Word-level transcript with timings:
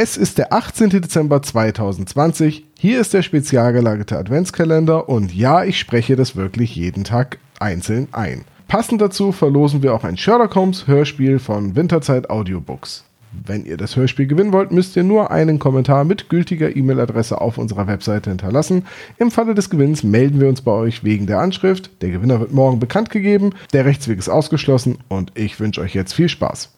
Es 0.00 0.16
ist 0.16 0.38
der 0.38 0.52
18. 0.52 0.90
Dezember 0.90 1.42
2020. 1.42 2.64
Hier 2.78 3.00
ist 3.00 3.14
der 3.14 3.22
spezial 3.22 3.72
gelagerte 3.72 4.16
Adventskalender 4.16 5.08
und 5.08 5.34
ja, 5.34 5.64
ich 5.64 5.76
spreche 5.76 6.14
das 6.14 6.36
wirklich 6.36 6.76
jeden 6.76 7.02
Tag 7.02 7.38
einzeln 7.58 8.06
ein. 8.12 8.44
Passend 8.68 9.00
dazu 9.00 9.32
verlosen 9.32 9.82
wir 9.82 9.92
auch 9.92 10.04
ein 10.04 10.16
Sherlock 10.16 10.54
Holmes 10.54 10.86
Hörspiel 10.86 11.40
von 11.40 11.74
Winterzeit 11.74 12.30
Audiobooks. 12.30 13.02
Wenn 13.44 13.64
ihr 13.64 13.76
das 13.76 13.96
Hörspiel 13.96 14.28
gewinnen 14.28 14.52
wollt, 14.52 14.70
müsst 14.70 14.94
ihr 14.94 15.02
nur 15.02 15.32
einen 15.32 15.58
Kommentar 15.58 16.04
mit 16.04 16.28
gültiger 16.28 16.76
E-Mail-Adresse 16.76 17.40
auf 17.40 17.58
unserer 17.58 17.88
Webseite 17.88 18.30
hinterlassen. 18.30 18.86
Im 19.16 19.32
Falle 19.32 19.56
des 19.56 19.68
Gewinns 19.68 20.04
melden 20.04 20.38
wir 20.38 20.48
uns 20.48 20.62
bei 20.62 20.70
euch 20.70 21.02
wegen 21.02 21.26
der 21.26 21.40
Anschrift. 21.40 21.90
Der 22.02 22.10
Gewinner 22.10 22.38
wird 22.38 22.52
morgen 22.52 22.78
bekannt 22.78 23.10
gegeben. 23.10 23.50
Der 23.72 23.84
Rechtsweg 23.84 24.20
ist 24.20 24.28
ausgeschlossen 24.28 24.98
und 25.08 25.32
ich 25.34 25.58
wünsche 25.58 25.80
euch 25.80 25.96
jetzt 25.96 26.12
viel 26.12 26.28
Spaß. 26.28 26.77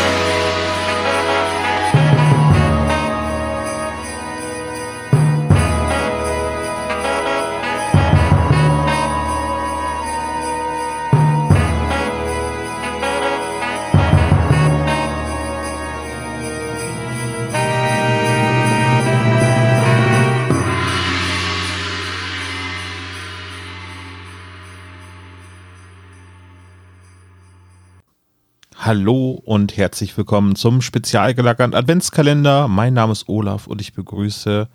Hallo 28.93 29.41
und 29.45 29.77
herzlich 29.77 30.17
willkommen 30.17 30.57
zum 30.57 30.81
spezial 30.81 31.33
gelagerten 31.33 31.73
Adventskalender. 31.73 32.67
Mein 32.67 32.93
Name 32.93 33.13
ist 33.13 33.29
Olaf 33.29 33.65
und 33.67 33.79
ich 33.79 33.93
begrüße 33.93 34.67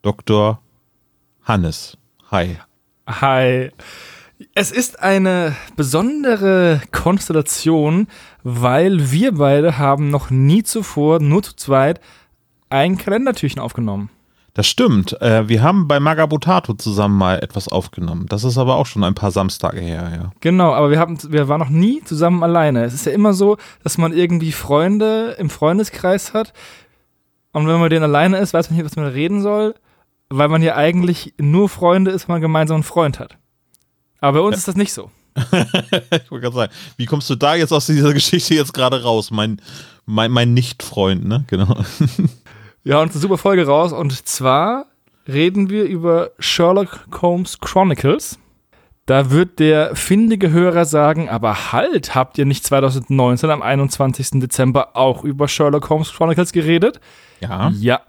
Dr. 0.00 0.62
Hannes. 1.42 1.98
Hi. 2.30 2.56
Hi. 3.06 3.70
Es 4.54 4.72
ist 4.72 5.00
eine 5.00 5.54
besondere 5.76 6.80
Konstellation, 6.90 8.06
weil 8.42 9.10
wir 9.12 9.34
beide 9.34 9.76
haben 9.76 10.08
noch 10.08 10.30
nie 10.30 10.62
zuvor 10.62 11.20
nur 11.20 11.42
zu 11.42 11.54
zweit 11.54 12.00
ein 12.70 12.96
Kalendertürchen 12.96 13.60
aufgenommen. 13.60 14.08
Das 14.60 14.66
stimmt. 14.66 15.18
Äh, 15.22 15.48
wir 15.48 15.62
haben 15.62 15.88
bei 15.88 16.00
Magabotato 16.00 16.74
zusammen 16.74 17.16
mal 17.16 17.38
etwas 17.38 17.66
aufgenommen. 17.66 18.26
Das 18.28 18.44
ist 18.44 18.58
aber 18.58 18.76
auch 18.76 18.84
schon 18.84 19.02
ein 19.04 19.14
paar 19.14 19.30
Samstage 19.30 19.80
her, 19.80 20.12
ja. 20.14 20.32
Genau, 20.40 20.74
aber 20.74 20.90
wir, 20.90 20.98
haben, 20.98 21.16
wir 21.32 21.48
waren 21.48 21.60
noch 21.60 21.70
nie 21.70 22.04
zusammen 22.04 22.42
alleine. 22.42 22.84
Es 22.84 22.92
ist 22.92 23.06
ja 23.06 23.12
immer 23.12 23.32
so, 23.32 23.56
dass 23.82 23.96
man 23.96 24.12
irgendwie 24.12 24.52
Freunde 24.52 25.34
im 25.38 25.48
Freundeskreis 25.48 26.34
hat. 26.34 26.52
Und 27.52 27.68
wenn 27.68 27.80
man 27.80 27.88
den 27.88 28.02
alleine 28.02 28.36
ist, 28.36 28.52
weiß 28.52 28.68
man 28.68 28.76
nicht, 28.76 28.84
was 28.84 28.96
man 28.96 29.06
reden 29.06 29.40
soll, 29.40 29.76
weil 30.28 30.48
man 30.48 30.60
ja 30.60 30.76
eigentlich 30.76 31.32
nur 31.38 31.70
Freunde 31.70 32.10
ist, 32.10 32.28
wenn 32.28 32.34
man 32.34 32.42
gemeinsam 32.42 32.74
einen 32.74 32.84
Freund 32.84 33.18
hat. 33.18 33.38
Aber 34.20 34.40
bei 34.40 34.44
uns 34.44 34.56
ja. 34.56 34.58
ist 34.58 34.68
das 34.68 34.76
nicht 34.76 34.92
so. 34.92 35.10
ich 35.36 36.30
wollte 36.30 36.42
gerade 36.42 36.54
sagen, 36.54 36.72
wie 36.98 37.06
kommst 37.06 37.30
du 37.30 37.34
da 37.34 37.54
jetzt 37.54 37.72
aus 37.72 37.86
dieser 37.86 38.12
Geschichte 38.12 38.54
jetzt 38.54 38.74
gerade 38.74 39.02
raus? 39.02 39.30
Mein, 39.30 39.62
mein, 40.04 40.30
mein 40.30 40.52
Nicht-Freund, 40.52 41.24
ne? 41.24 41.44
Genau. 41.46 41.74
Wir 42.82 42.94
haben 42.94 43.02
uns 43.02 43.12
eine 43.12 43.20
super 43.20 43.36
Folge 43.36 43.66
raus 43.66 43.92
und 43.92 44.26
zwar 44.26 44.86
reden 45.28 45.68
wir 45.68 45.84
über 45.84 46.30
Sherlock 46.38 47.06
Holmes 47.20 47.60
Chronicles. 47.60 48.38
Da 49.04 49.30
wird 49.30 49.58
der 49.58 49.94
findige 49.94 50.50
Hörer 50.50 50.86
sagen, 50.86 51.28
aber 51.28 51.72
halt, 51.72 52.14
habt 52.14 52.38
ihr 52.38 52.46
nicht 52.46 52.64
2019 52.64 53.50
am 53.50 53.60
21. 53.60 54.40
Dezember 54.40 54.96
auch 54.96 55.24
über 55.24 55.46
Sherlock 55.46 55.90
Holmes 55.90 56.10
Chronicles 56.10 56.52
geredet? 56.52 57.00
Ja. 57.40 57.70
Ja. 57.70 58.00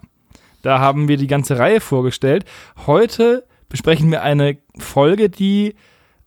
Da 0.61 0.79
haben 0.79 1.09
wir 1.09 1.17
die 1.17 1.27
ganze 1.27 1.59
Reihe 1.59 1.81
vorgestellt. 1.81 2.45
Heute 2.87 3.45
besprechen 3.67 4.09
wir 4.09 4.21
eine 4.21 4.57
Folge, 4.77 5.29
die 5.29 5.75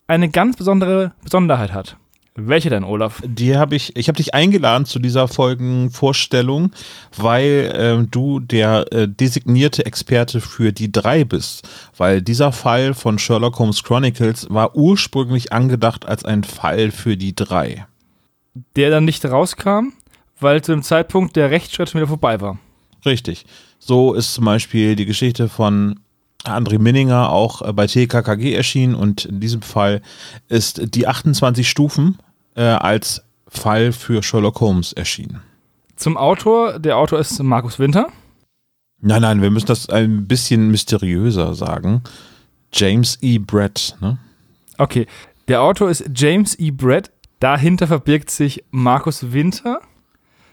eine 0.06 0.28
ganz 0.28 0.56
besondere 0.56 1.14
Besonderheit 1.22 1.72
hat. 1.72 1.96
Welche 2.36 2.68
denn, 2.68 2.82
Olaf? 2.82 3.22
Die 3.24 3.56
habe 3.56 3.76
ich, 3.76 3.94
ich 3.96 4.08
habe 4.08 4.16
dich 4.16 4.34
eingeladen 4.34 4.86
zu 4.86 4.98
dieser 4.98 5.28
Folgenvorstellung, 5.28 6.72
weil 7.16 7.72
äh, 8.02 8.06
du 8.10 8.40
der 8.40 8.92
äh, 8.92 9.06
designierte 9.06 9.86
Experte 9.86 10.40
für 10.40 10.72
die 10.72 10.90
drei 10.90 11.22
bist. 11.24 11.68
Weil 11.96 12.22
dieser 12.22 12.50
Fall 12.50 12.92
von 12.92 13.20
Sherlock 13.20 13.60
Holmes 13.60 13.84
Chronicles 13.84 14.48
war 14.50 14.74
ursprünglich 14.74 15.52
angedacht 15.52 16.06
als 16.06 16.24
ein 16.24 16.42
Fall 16.42 16.90
für 16.90 17.16
die 17.16 17.36
drei. 17.36 17.86
Der 18.74 18.90
dann 18.90 19.04
nicht 19.04 19.24
rauskam, 19.24 19.92
weil 20.40 20.60
zu 20.62 20.72
dem 20.72 20.82
Zeitpunkt 20.82 21.36
der 21.36 21.52
Rechtsschritt 21.52 21.90
schon 21.90 22.00
wieder 22.00 22.08
vorbei 22.08 22.40
war. 22.40 22.58
Richtig. 23.06 23.46
So 23.78 24.12
ist 24.12 24.34
zum 24.34 24.44
Beispiel 24.46 24.96
die 24.96 25.06
Geschichte 25.06 25.48
von 25.48 26.00
André 26.44 26.78
Minninger 26.78 27.30
auch 27.30 27.62
äh, 27.62 27.72
bei 27.72 27.86
TKKG 27.86 28.54
erschienen 28.54 28.94
und 28.94 29.24
in 29.24 29.40
diesem 29.40 29.62
Fall 29.62 30.02
ist 30.48 30.94
die 30.94 31.06
28 31.06 31.68
Stufen 31.68 32.18
äh, 32.54 32.62
als 32.62 33.24
Fall 33.48 33.92
für 33.92 34.22
Sherlock 34.22 34.60
Holmes 34.60 34.92
erschienen. 34.92 35.40
Zum 35.96 36.16
Autor, 36.16 36.78
der 36.78 36.98
Autor 36.98 37.20
ist 37.20 37.42
Markus 37.42 37.78
Winter. 37.78 38.08
Nein, 39.00 39.22
nein, 39.22 39.42
wir 39.42 39.50
müssen 39.50 39.66
das 39.66 39.88
ein 39.88 40.26
bisschen 40.26 40.70
mysteriöser 40.70 41.54
sagen. 41.54 42.02
James 42.72 43.18
E. 43.20 43.38
Brett, 43.38 43.96
ne? 44.00 44.18
Okay, 44.78 45.06
der 45.46 45.62
Autor 45.62 45.90
ist 45.90 46.10
James 46.14 46.58
E. 46.58 46.70
Brett. 46.70 47.12
Dahinter 47.38 47.86
verbirgt 47.86 48.30
sich 48.30 48.64
Markus 48.70 49.32
Winter. 49.32 49.80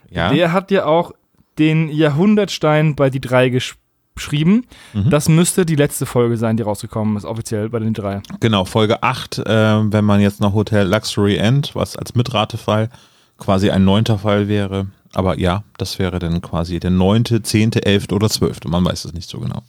Ja. 0.10 0.32
Der 0.32 0.52
hat 0.52 0.70
ja 0.70 0.86
auch 0.86 1.14
den 1.58 1.90
Jahrhundertstein 1.90 2.96
bei 2.96 3.10
die 3.10 3.22
drei 3.22 3.50
gespielt 3.50 3.81
geschrieben. 4.16 4.66
Mhm. 4.94 5.10
Das 5.10 5.30
müsste 5.30 5.66
die 5.66 5.76
letzte 5.76 6.06
Folge 6.06 6.38
sein, 6.38 6.58
die 6.58 6.64
rausgekommen 6.64 7.18
ist, 7.18 7.26
offiziell 7.26 7.70
bei 7.70 7.80
den 7.80 7.94
drei. 7.94 8.22
Genau, 8.40 8.66
Folge 8.66 9.04
8, 9.04 9.40
äh, 9.40 9.46
wenn 9.92 10.06
man 10.06 10.22
jetzt 10.22 10.42
noch 10.42 10.54
Hotel 10.54 10.88
Luxury 10.88 11.38
End, 11.38 11.76
was 11.76 11.96
als 11.96 12.16
Mitratefall 12.16 12.90
quasi 13.38 13.70
ein 13.72 13.84
neunter 13.84 14.20
Fall 14.20 14.48
wäre. 14.48 14.88
Aber 15.14 15.40
ja, 15.40 15.64
das 15.78 16.00
wäre 16.00 16.20
dann 16.20 16.42
quasi 16.42 16.80
der 16.80 16.92
neunte, 16.92 17.42
zehnte, 17.42 17.86
elfte 17.86 18.16
oder 18.16 18.30
zwölfte. 18.30 18.70
Man 18.70 18.86
weiß 18.86 19.06
es 19.06 19.14
nicht 19.14 19.30
so 19.30 19.40
genau. 19.40 19.64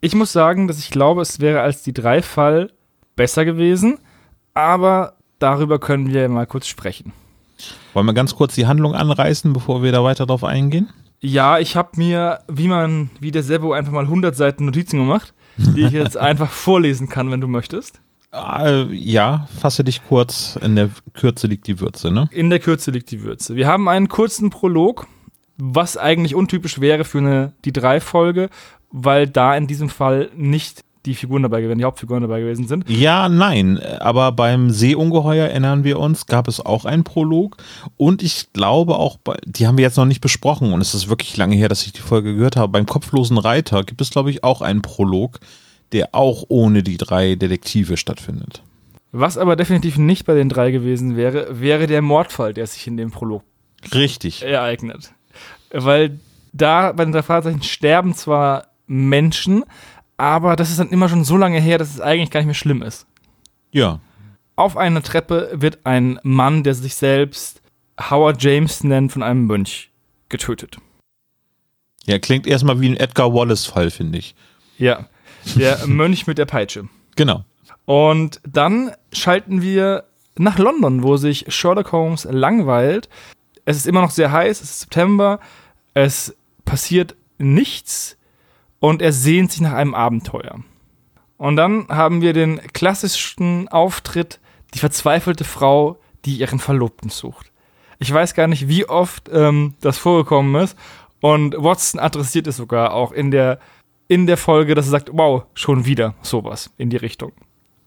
Ich 0.00 0.14
muss 0.14 0.32
sagen, 0.32 0.68
dass 0.68 0.78
ich 0.78 0.90
glaube, 0.90 1.22
es 1.22 1.40
wäre 1.40 1.60
als 1.60 1.82
die 1.82 1.92
drei 1.92 2.22
Fall 2.22 2.70
besser 3.16 3.44
gewesen. 3.44 3.98
Aber 4.54 5.14
darüber 5.38 5.78
können 5.78 6.12
wir 6.12 6.28
mal 6.28 6.46
kurz 6.46 6.66
sprechen. 6.66 7.12
Wollen 7.94 8.06
wir 8.06 8.12
ganz 8.12 8.34
kurz 8.34 8.54
die 8.54 8.66
Handlung 8.66 8.94
anreißen, 8.94 9.52
bevor 9.52 9.82
wir 9.82 9.92
da 9.92 10.02
weiter 10.02 10.26
drauf 10.26 10.44
eingehen? 10.44 10.88
Ja, 11.24 11.60
ich 11.60 11.76
habe 11.76 11.90
mir, 11.96 12.40
wie 12.48 12.66
man, 12.66 13.10
wie 13.20 13.30
der 13.30 13.44
Sebo 13.44 13.72
einfach 13.72 13.92
mal 13.92 14.04
100 14.04 14.36
Seiten 14.36 14.64
Notizen 14.64 14.98
gemacht, 14.98 15.32
die 15.56 15.82
ich 15.82 15.92
jetzt 15.92 16.16
einfach 16.18 16.50
vorlesen 16.50 17.08
kann, 17.08 17.30
wenn 17.30 17.40
du 17.40 17.46
möchtest. 17.46 18.00
Äh, 18.32 18.92
ja, 18.92 19.46
fasse 19.60 19.84
dich 19.84 20.02
kurz. 20.08 20.58
In 20.60 20.74
der 20.74 20.90
Kürze 21.14 21.46
liegt 21.46 21.68
die 21.68 21.78
Würze, 21.78 22.10
ne? 22.10 22.28
In 22.32 22.50
der 22.50 22.58
Kürze 22.58 22.90
liegt 22.90 23.10
die 23.12 23.22
Würze. 23.22 23.54
Wir 23.54 23.68
haben 23.68 23.88
einen 23.88 24.08
kurzen 24.08 24.50
Prolog, 24.50 25.06
was 25.58 25.96
eigentlich 25.96 26.34
untypisch 26.34 26.80
wäre 26.80 27.04
für 27.04 27.18
eine 27.18 27.52
die 27.64 27.72
drei 27.72 28.00
Folge, 28.00 28.50
weil 28.90 29.28
da 29.28 29.56
in 29.56 29.68
diesem 29.68 29.90
Fall 29.90 30.30
nicht 30.34 30.82
die 31.04 31.14
Figuren 31.14 31.42
dabei 31.42 31.60
gewesen, 31.60 31.78
die 31.78 31.84
Hauptfiguren 31.84 32.22
dabei 32.22 32.40
gewesen 32.40 32.68
sind. 32.68 32.88
Ja, 32.88 33.28
nein, 33.28 33.80
aber 34.00 34.32
beim 34.32 34.70
Seeungeheuer 34.70 35.48
erinnern 35.48 35.84
wir 35.84 35.98
uns, 35.98 36.26
gab 36.26 36.48
es 36.48 36.60
auch 36.60 36.84
einen 36.84 37.04
Prolog 37.04 37.56
und 37.96 38.22
ich 38.22 38.52
glaube 38.52 38.96
auch, 38.96 39.18
die 39.44 39.66
haben 39.66 39.78
wir 39.78 39.82
jetzt 39.82 39.96
noch 39.96 40.04
nicht 40.04 40.20
besprochen 40.20 40.72
und 40.72 40.80
es 40.80 40.94
ist 40.94 41.08
wirklich 41.08 41.36
lange 41.36 41.56
her, 41.56 41.68
dass 41.68 41.84
ich 41.86 41.92
die 41.92 42.00
Folge 42.00 42.34
gehört 42.34 42.56
habe. 42.56 42.72
Beim 42.72 42.86
kopflosen 42.86 43.38
Reiter 43.38 43.82
gibt 43.84 44.00
es, 44.00 44.10
glaube 44.10 44.30
ich, 44.30 44.44
auch 44.44 44.60
einen 44.62 44.82
Prolog, 44.82 45.40
der 45.92 46.14
auch 46.14 46.44
ohne 46.48 46.82
die 46.82 46.96
drei 46.96 47.34
Detektive 47.34 47.96
stattfindet. 47.96 48.62
Was 49.10 49.36
aber 49.36 49.56
definitiv 49.56 49.98
nicht 49.98 50.24
bei 50.24 50.34
den 50.34 50.48
drei 50.48 50.70
gewesen 50.70 51.16
wäre, 51.16 51.60
wäre 51.60 51.86
der 51.86 52.00
Mordfall, 52.00 52.54
der 52.54 52.66
sich 52.66 52.86
in 52.86 52.96
dem 52.96 53.10
Prolog 53.10 53.42
Richtig. 53.92 54.42
ereignet. 54.42 55.12
Weil 55.70 56.18
da 56.52 56.92
bei 56.92 57.04
den 57.04 57.12
drei 57.12 57.22
Fahrzeichen 57.22 57.62
sterben 57.62 58.14
zwar 58.14 58.68
Menschen, 58.86 59.64
aber 60.16 60.56
das 60.56 60.70
ist 60.70 60.78
dann 60.78 60.90
immer 60.90 61.08
schon 61.08 61.24
so 61.24 61.36
lange 61.36 61.60
her, 61.60 61.78
dass 61.78 61.90
es 61.90 62.00
eigentlich 62.00 62.30
gar 62.30 62.40
nicht 62.40 62.46
mehr 62.46 62.54
schlimm 62.54 62.82
ist. 62.82 63.06
Ja. 63.70 64.00
Auf 64.56 64.76
einer 64.76 65.02
Treppe 65.02 65.50
wird 65.54 65.80
ein 65.84 66.18
Mann, 66.22 66.62
der 66.62 66.74
sich 66.74 66.94
selbst 66.94 67.62
Howard 68.10 68.42
James 68.42 68.84
nennt, 68.84 69.12
von 69.12 69.22
einem 69.22 69.46
Mönch 69.46 69.90
getötet. 70.28 70.78
Ja, 72.06 72.18
klingt 72.18 72.46
erstmal 72.46 72.80
wie 72.80 72.88
ein 72.88 72.96
Edgar 72.96 73.32
Wallace-Fall, 73.32 73.90
finde 73.90 74.18
ich. 74.18 74.34
Ja, 74.78 75.08
der 75.54 75.78
Mönch 75.86 76.26
mit 76.26 76.38
der 76.38 76.46
Peitsche. 76.46 76.88
Genau. 77.16 77.44
Und 77.84 78.40
dann 78.46 78.92
schalten 79.12 79.62
wir 79.62 80.04
nach 80.36 80.58
London, 80.58 81.02
wo 81.02 81.16
sich 81.16 81.46
Sherlock 81.48 81.92
Holmes 81.92 82.26
langweilt. 82.30 83.08
Es 83.64 83.76
ist 83.76 83.86
immer 83.86 84.00
noch 84.00 84.10
sehr 84.10 84.32
heiß, 84.32 84.60
es 84.60 84.70
ist 84.70 84.80
September, 84.80 85.40
es 85.94 86.34
passiert 86.64 87.14
nichts 87.38 88.16
und 88.82 89.00
er 89.00 89.12
sehnt 89.12 89.52
sich 89.52 89.60
nach 89.60 89.74
einem 89.74 89.94
Abenteuer. 89.94 90.58
Und 91.36 91.54
dann 91.54 91.86
haben 91.88 92.20
wir 92.20 92.32
den 92.32 92.60
klassischen 92.72 93.68
Auftritt, 93.68 94.40
die 94.74 94.80
verzweifelte 94.80 95.44
Frau, 95.44 96.00
die 96.24 96.38
ihren 96.38 96.58
Verlobten 96.58 97.08
sucht. 97.08 97.52
Ich 98.00 98.12
weiß 98.12 98.34
gar 98.34 98.48
nicht, 98.48 98.66
wie 98.66 98.88
oft 98.88 99.30
ähm, 99.32 99.74
das 99.80 99.98
vorgekommen 99.98 100.60
ist. 100.60 100.76
Und 101.20 101.54
Watson 101.56 102.00
adressiert 102.00 102.48
es 102.48 102.56
sogar 102.56 102.92
auch 102.92 103.12
in 103.12 103.30
der, 103.30 103.60
in 104.08 104.26
der 104.26 104.36
Folge, 104.36 104.74
dass 104.74 104.88
er 104.88 104.90
sagt, 104.90 105.10
wow, 105.12 105.44
schon 105.54 105.86
wieder 105.86 106.16
sowas 106.22 106.72
in 106.76 106.90
die 106.90 106.96
Richtung. 106.96 107.30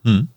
Hm. 0.06 0.30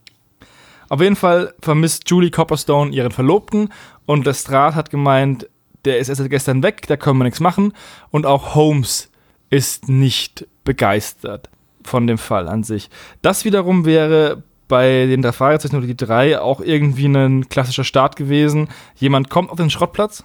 Auf 0.89 1.01
jeden 1.01 1.15
Fall 1.15 1.55
vermisst 1.61 2.11
Julie 2.11 2.33
Copperstone 2.33 2.91
ihren 2.91 3.13
Verlobten 3.13 3.69
und 4.07 4.25
Lestrade 4.25 4.75
hat 4.75 4.91
gemeint, 4.91 5.49
der 5.85 5.99
ist 5.99 6.09
erst 6.09 6.29
gestern 6.29 6.65
weg, 6.65 6.89
da 6.89 6.97
können 6.97 7.19
wir 7.19 7.25
nichts 7.25 7.39
machen. 7.39 7.75
Und 8.11 8.27
auch 8.27 8.57
Holmes 8.57 9.13
ist 9.51 9.89
nicht 9.89 10.47
begeistert 10.65 11.49
von 11.83 12.07
dem 12.07 12.19
Fall 12.19 12.49
an 12.49 12.63
sich. 12.63 12.91
Das 13.23 13.45
wiederum 13.45 13.85
wäre 13.85 14.43
bei 14.69 15.07
den 15.07 15.23
drei 15.23 15.33
Fragezeichen 15.33 15.77
oder 15.77 15.87
die 15.87 15.97
drei 15.97 16.39
auch 16.41 16.61
irgendwie 16.61 17.07
ein 17.07 17.49
klassischer 17.49 17.85
Start 17.85 18.17
gewesen. 18.17 18.69
Jemand 18.97 19.31
kommt 19.31 19.51
auf 19.51 19.57
den 19.57 19.71
Schrottplatz 19.71 20.25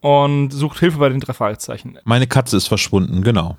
und 0.00 0.50
sucht 0.50 0.78
Hilfe 0.78 0.98
bei 0.98 1.10
den 1.10 1.20
drei 1.20 1.34
Fragezeichen. 1.34 1.98
Meine 2.04 2.26
Katze 2.26 2.56
ist 2.56 2.66
verschwunden, 2.66 3.22
genau. 3.22 3.56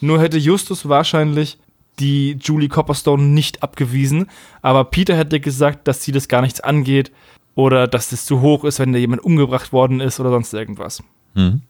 Nur 0.00 0.20
hätte 0.20 0.38
Justus 0.38 0.88
wahrscheinlich 0.88 1.58
die 1.98 2.38
Julie 2.40 2.68
Copperstone 2.68 3.22
nicht 3.22 3.62
abgewiesen, 3.62 4.30
aber 4.62 4.84
Peter 4.84 5.14
hätte 5.14 5.38
gesagt, 5.40 5.86
dass 5.86 6.02
sie 6.02 6.12
das 6.12 6.28
gar 6.28 6.40
nichts 6.40 6.60
angeht 6.60 7.12
oder 7.54 7.86
dass 7.86 8.08
das 8.08 8.24
zu 8.24 8.40
hoch 8.40 8.64
ist, 8.64 8.78
wenn 8.78 8.94
da 8.94 8.98
jemand 8.98 9.22
umgebracht 9.22 9.72
worden 9.72 10.00
ist 10.00 10.18
oder 10.18 10.30
sonst 10.30 10.54
irgendwas. 10.54 11.02
Hm. 11.34 11.60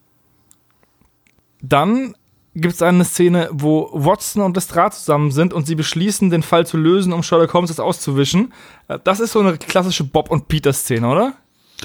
Dann 1.62 2.14
gibt 2.54 2.74
es 2.74 2.82
eine 2.82 3.04
Szene, 3.04 3.48
wo 3.52 3.90
Watson 3.92 4.42
und 4.42 4.56
Lestrade 4.56 4.94
zusammen 4.94 5.30
sind 5.30 5.52
und 5.52 5.66
sie 5.66 5.74
beschließen, 5.74 6.30
den 6.30 6.42
Fall 6.42 6.66
zu 6.66 6.76
lösen, 6.76 7.12
um 7.12 7.22
Sherlock 7.22 7.54
Holmes 7.54 7.70
das 7.70 7.80
auszuwischen. 7.80 8.52
Das 9.04 9.20
ist 9.20 9.32
so 9.32 9.40
eine 9.40 9.56
klassische 9.56 10.04
Bob 10.04 10.30
und 10.30 10.48
Peter 10.48 10.72
Szene, 10.72 11.06
oder? 11.08 11.34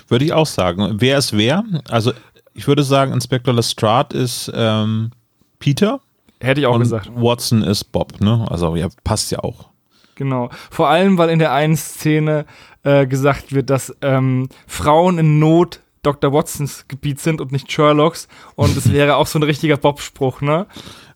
Würde 0.07 0.25
ich 0.25 0.33
auch 0.33 0.47
sagen. 0.47 0.95
Wer 0.95 1.17
ist 1.17 1.38
wer? 1.38 1.63
Also 1.89 2.13
ich 2.53 2.67
würde 2.67 2.83
sagen, 2.83 3.13
Inspector 3.13 3.53
Lestrade 3.53 4.17
ist 4.17 4.51
ähm, 4.56 5.12
Peter. 5.59 6.00
Hätte 6.39 6.62
ich 6.62 6.67
auch 6.67 6.75
und 6.75 6.81
gesagt. 6.81 7.12
Watson 7.15 7.62
ist 7.62 7.85
Bob, 7.91 8.19
ne? 8.19 8.45
Also 8.50 8.75
ja, 8.75 8.88
passt 9.03 9.31
ja 9.31 9.39
auch. 9.39 9.69
Genau. 10.15 10.50
Vor 10.71 10.89
allem, 10.89 11.17
weil 11.17 11.29
in 11.29 11.39
der 11.39 11.53
einen 11.53 11.75
Szene 11.75 12.45
äh, 12.83 13.06
gesagt 13.06 13.53
wird, 13.53 13.69
dass 13.69 13.95
ähm, 14.01 14.47
Frauen 14.67 15.17
in 15.17 15.39
Not 15.39 15.81
Dr. 16.06 16.31
Watsons 16.34 16.86
Gebiet 16.88 17.19
sind 17.19 17.42
und 17.42 17.52
nicht 17.52 17.72
Sherlocks. 17.72 18.28
Und 18.56 18.75
es 18.78 18.92
wäre 18.92 19.16
auch 19.16 19.28
so 19.28 19.40
ein 19.40 19.44
richtiger 19.44 19.78
Bob-Spruch, 19.78 20.42
ne? 20.42 20.68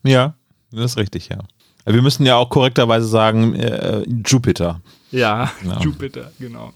Ja, 0.02 0.34
das 0.72 0.92
ist 0.92 0.96
richtig, 0.96 1.28
ja. 1.28 1.38
Wir 1.86 2.02
müssen 2.02 2.26
ja 2.26 2.36
auch 2.36 2.50
korrekterweise 2.50 3.06
sagen, 3.06 3.54
äh, 3.54 4.02
Jupiter. 4.26 4.80
Ja, 5.10 5.50
Ja. 5.64 5.80
Jupiter, 5.80 6.30
genau. 6.38 6.72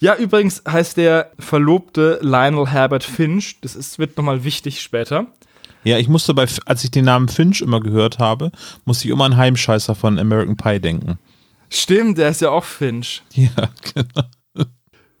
Ja, 0.00 0.14
übrigens 0.14 0.62
heißt 0.68 0.96
der 0.96 1.32
Verlobte 1.38 2.20
Lionel 2.22 2.68
Herbert 2.68 3.02
Finch. 3.04 3.60
Das 3.60 3.74
ist, 3.74 3.98
wird 3.98 4.16
nochmal 4.16 4.44
wichtig 4.44 4.80
später. 4.80 5.26
Ja, 5.84 5.98
ich 5.98 6.08
musste 6.08 6.34
bei, 6.34 6.46
als 6.66 6.84
ich 6.84 6.90
den 6.90 7.04
Namen 7.04 7.28
Finch 7.28 7.60
immer 7.60 7.80
gehört 7.80 8.18
habe, 8.18 8.52
musste 8.84 9.06
ich 9.08 9.12
immer 9.12 9.24
an 9.24 9.36
Heimscheißer 9.36 9.94
von 9.94 10.18
American 10.18 10.56
Pie 10.56 10.78
denken. 10.80 11.18
Stimmt, 11.70 12.18
der 12.18 12.30
ist 12.30 12.40
ja 12.40 12.50
auch 12.50 12.64
Finch. 12.64 13.22
Ja, 13.34 13.48
genau. 13.94 14.28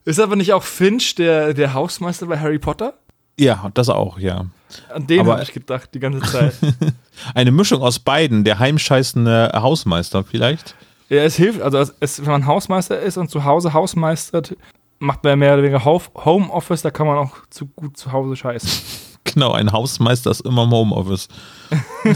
Ist 0.08 0.20
aber 0.20 0.36
nicht 0.36 0.54
auch 0.54 0.62
Finch 0.62 1.16
der, 1.16 1.52
der 1.52 1.74
Hausmeister 1.74 2.24
bei 2.24 2.40
Harry 2.40 2.58
Potter? 2.58 2.94
Ja, 3.38 3.70
das 3.74 3.90
auch, 3.90 4.18
ja. 4.18 4.46
An 4.88 5.06
den 5.06 5.26
habe 5.26 5.42
ich 5.42 5.52
gedacht, 5.52 5.90
die 5.92 6.00
ganze 6.00 6.20
Zeit. 6.20 6.54
Eine 7.34 7.50
Mischung 7.50 7.82
aus 7.82 7.98
beiden, 7.98 8.42
der 8.42 8.58
heimscheißende 8.58 9.50
Hausmeister 9.54 10.24
vielleicht. 10.24 10.74
ja, 11.10 11.24
es 11.24 11.36
hilft, 11.36 11.60
also 11.60 11.84
es, 12.00 12.20
wenn 12.20 12.32
man 12.32 12.46
Hausmeister 12.46 12.98
ist 12.98 13.18
und 13.18 13.28
zu 13.30 13.44
Hause 13.44 13.74
Hausmeistert, 13.74 14.56
macht 14.98 15.24
man 15.24 15.38
mehr 15.38 15.52
oder 15.52 15.62
weniger 15.62 15.84
Homeoffice, 15.84 16.80
da 16.80 16.90
kann 16.90 17.06
man 17.06 17.18
auch 17.18 17.36
zu 17.50 17.66
gut 17.66 17.98
zu 17.98 18.10
Hause 18.10 18.34
scheißen. 18.34 18.70
Genau, 19.24 19.52
ein 19.52 19.72
Hausmeister 19.72 20.30
ist 20.30 20.40
immer 20.40 20.62
im 20.62 20.70
Homeoffice. 20.70 21.28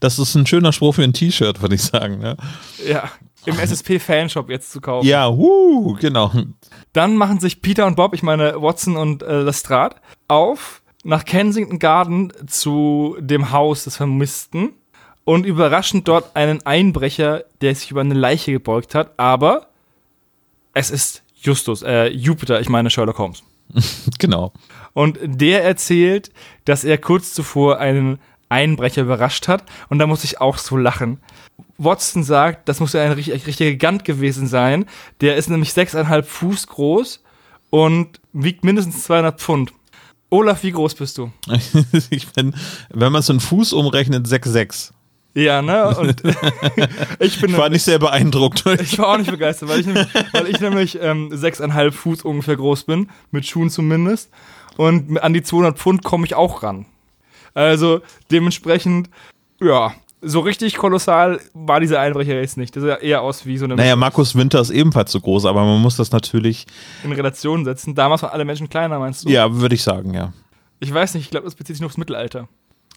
das 0.00 0.18
ist 0.18 0.34
ein 0.34 0.46
schöner 0.46 0.74
Spruch 0.74 0.96
für 0.96 1.04
ein 1.04 1.14
T-Shirt, 1.14 1.62
würde 1.62 1.76
ich 1.76 1.82
sagen. 1.82 2.18
Ne? 2.18 2.36
Ja, 2.86 3.10
im 3.48 3.58
SSP-Fanshop 3.58 4.50
jetzt 4.50 4.72
zu 4.72 4.80
kaufen. 4.80 5.06
Ja, 5.06 5.34
wuh, 5.36 5.94
genau. 5.94 6.30
Dann 6.92 7.16
machen 7.16 7.40
sich 7.40 7.62
Peter 7.62 7.86
und 7.86 7.96
Bob, 7.96 8.14
ich 8.14 8.22
meine 8.22 8.60
Watson 8.60 8.96
und 8.96 9.22
äh, 9.22 9.40
Lestrade, 9.40 9.96
auf 10.28 10.82
nach 11.04 11.24
Kensington 11.24 11.78
Garden 11.78 12.32
zu 12.46 13.16
dem 13.18 13.50
Haus 13.52 13.84
des 13.84 13.96
Vermissten 13.96 14.72
und 15.24 15.46
überraschen 15.46 16.04
dort 16.04 16.36
einen 16.36 16.64
Einbrecher, 16.64 17.44
der 17.60 17.74
sich 17.74 17.90
über 17.90 18.00
eine 18.00 18.14
Leiche 18.14 18.52
gebeugt 18.52 18.94
hat, 18.94 19.18
aber 19.18 19.68
es 20.74 20.90
ist 20.90 21.22
Justus, 21.34 21.82
äh, 21.82 22.08
Jupiter, 22.08 22.60
ich 22.60 22.68
meine 22.68 22.90
Sherlock 22.90 23.18
Holmes. 23.18 23.42
Genau. 24.18 24.52
Und 24.94 25.18
der 25.22 25.64
erzählt, 25.64 26.32
dass 26.64 26.82
er 26.82 26.98
kurz 26.98 27.34
zuvor 27.34 27.78
einen 27.78 28.18
Einbrecher 28.48 29.02
überrascht 29.02 29.48
hat. 29.48 29.64
Und 29.88 29.98
da 29.98 30.06
muss 30.06 30.24
ich 30.24 30.40
auch 30.40 30.58
so 30.58 30.76
lachen. 30.76 31.20
Watson 31.76 32.24
sagt, 32.24 32.68
das 32.68 32.80
muss 32.80 32.92
ja 32.92 33.02
ein 33.02 33.12
richtig- 33.12 33.46
richtiger 33.46 33.70
Gigant 33.70 34.04
gewesen 34.04 34.46
sein. 34.46 34.86
Der 35.20 35.36
ist 35.36 35.48
nämlich 35.48 35.70
6,5 35.70 36.22
Fuß 36.24 36.66
groß 36.66 37.22
und 37.70 38.20
wiegt 38.32 38.64
mindestens 38.64 39.04
200 39.04 39.40
Pfund. 39.40 39.72
Olaf, 40.30 40.62
wie 40.62 40.72
groß 40.72 40.94
bist 40.94 41.18
du? 41.18 41.30
ich 42.10 42.28
bin, 42.32 42.54
wenn 42.90 43.12
man 43.12 43.22
so 43.22 43.32
einen 43.32 43.40
Fuß 43.40 43.72
umrechnet, 43.72 44.26
6,6. 44.26 44.90
Ja, 45.34 45.62
ne? 45.62 45.96
Und 45.96 46.22
ich 47.20 47.40
bin 47.40 47.50
Ich 47.50 47.56
war 47.56 47.68
nicht 47.68 47.84
sehr 47.84 47.98
beeindruckt. 47.98 48.64
Ich 48.80 48.98
war 48.98 49.08
auch 49.10 49.18
nicht 49.18 49.30
begeistert, 49.30 49.68
weil 49.68 49.80
ich 49.80 49.86
nämlich, 49.86 50.08
weil 50.32 50.48
ich 50.48 50.60
nämlich 50.60 50.98
ähm, 51.00 51.28
6,5 51.32 51.92
Fuß 51.92 52.22
ungefähr 52.22 52.56
groß 52.56 52.84
bin, 52.84 53.08
mit 53.30 53.46
Schuhen 53.46 53.70
zumindest. 53.70 54.30
Und 54.76 55.18
an 55.22 55.32
die 55.34 55.42
200 55.42 55.78
Pfund 55.78 56.02
komme 56.02 56.26
ich 56.26 56.34
auch 56.34 56.62
ran. 56.62 56.86
Also 57.54 58.00
dementsprechend, 58.30 59.10
ja, 59.60 59.92
so 60.20 60.40
richtig 60.40 60.76
kolossal 60.76 61.40
war 61.54 61.80
dieser 61.80 62.00
Einbrecher 62.00 62.34
jetzt 62.34 62.56
nicht. 62.56 62.74
Das 62.74 62.82
sah 62.82 62.96
eher 62.96 63.22
aus 63.22 63.46
wie 63.46 63.56
so 63.56 63.64
eine 63.64 63.76
Naja, 63.76 63.96
Markus 63.96 64.34
Winter 64.34 64.60
ist 64.60 64.70
ebenfalls 64.70 65.12
so 65.12 65.20
groß, 65.20 65.46
aber 65.46 65.64
man 65.64 65.80
muss 65.80 65.96
das 65.96 66.10
natürlich, 66.10 66.66
in 67.04 67.12
Relation 67.12 67.64
setzen. 67.64 67.94
Damals 67.94 68.22
waren 68.22 68.32
alle 68.32 68.44
Menschen 68.44 68.68
kleiner, 68.68 68.98
meinst 68.98 69.24
du? 69.24 69.28
ja, 69.28 69.54
würde 69.60 69.74
ich 69.74 69.82
sagen, 69.82 70.14
ja. 70.14 70.32
Ich 70.80 70.92
weiß 70.92 71.14
nicht, 71.14 71.24
ich 71.24 71.30
glaube, 71.30 71.44
das 71.44 71.54
bezieht 71.54 71.76
sich 71.76 71.80
nur 71.80 71.88
aufs 71.88 71.96
Mittelalter. 71.96 72.48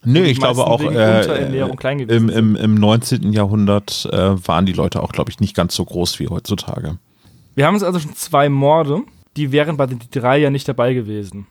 Nö, 0.04 0.24
ich 0.24 0.40
glaube 0.40 0.66
auch 0.66 0.82
äh, 0.82 2.06
im, 2.08 2.30
im, 2.30 2.56
im 2.56 2.76
19. 2.76 3.34
Jahrhundert 3.34 4.10
äh, 4.12 4.48
waren 4.48 4.66
die 4.66 4.74
Leute 4.74 5.04
auch, 5.04 5.12
glaube 5.12 5.30
ich, 5.30 5.40
nicht 5.40 5.56
ganz 5.56 5.76
so 5.76 5.86
groß 5.86 6.20
wie 6.20 6.28
heutzutage. 6.28 6.98
Wir 7.54 7.68
haben 7.68 7.76
jetzt 7.76 7.84
also 7.84 8.00
schon 8.00 8.16
zwei 8.16 8.50
Morde, 8.50 9.04
die 9.38 9.52
wären 9.52 9.78
bei 9.78 9.86
den 9.86 10.00
drei 10.10 10.40
ja 10.40 10.50
nicht 10.50 10.68
dabei 10.68 10.96
gewesen. 10.96 11.46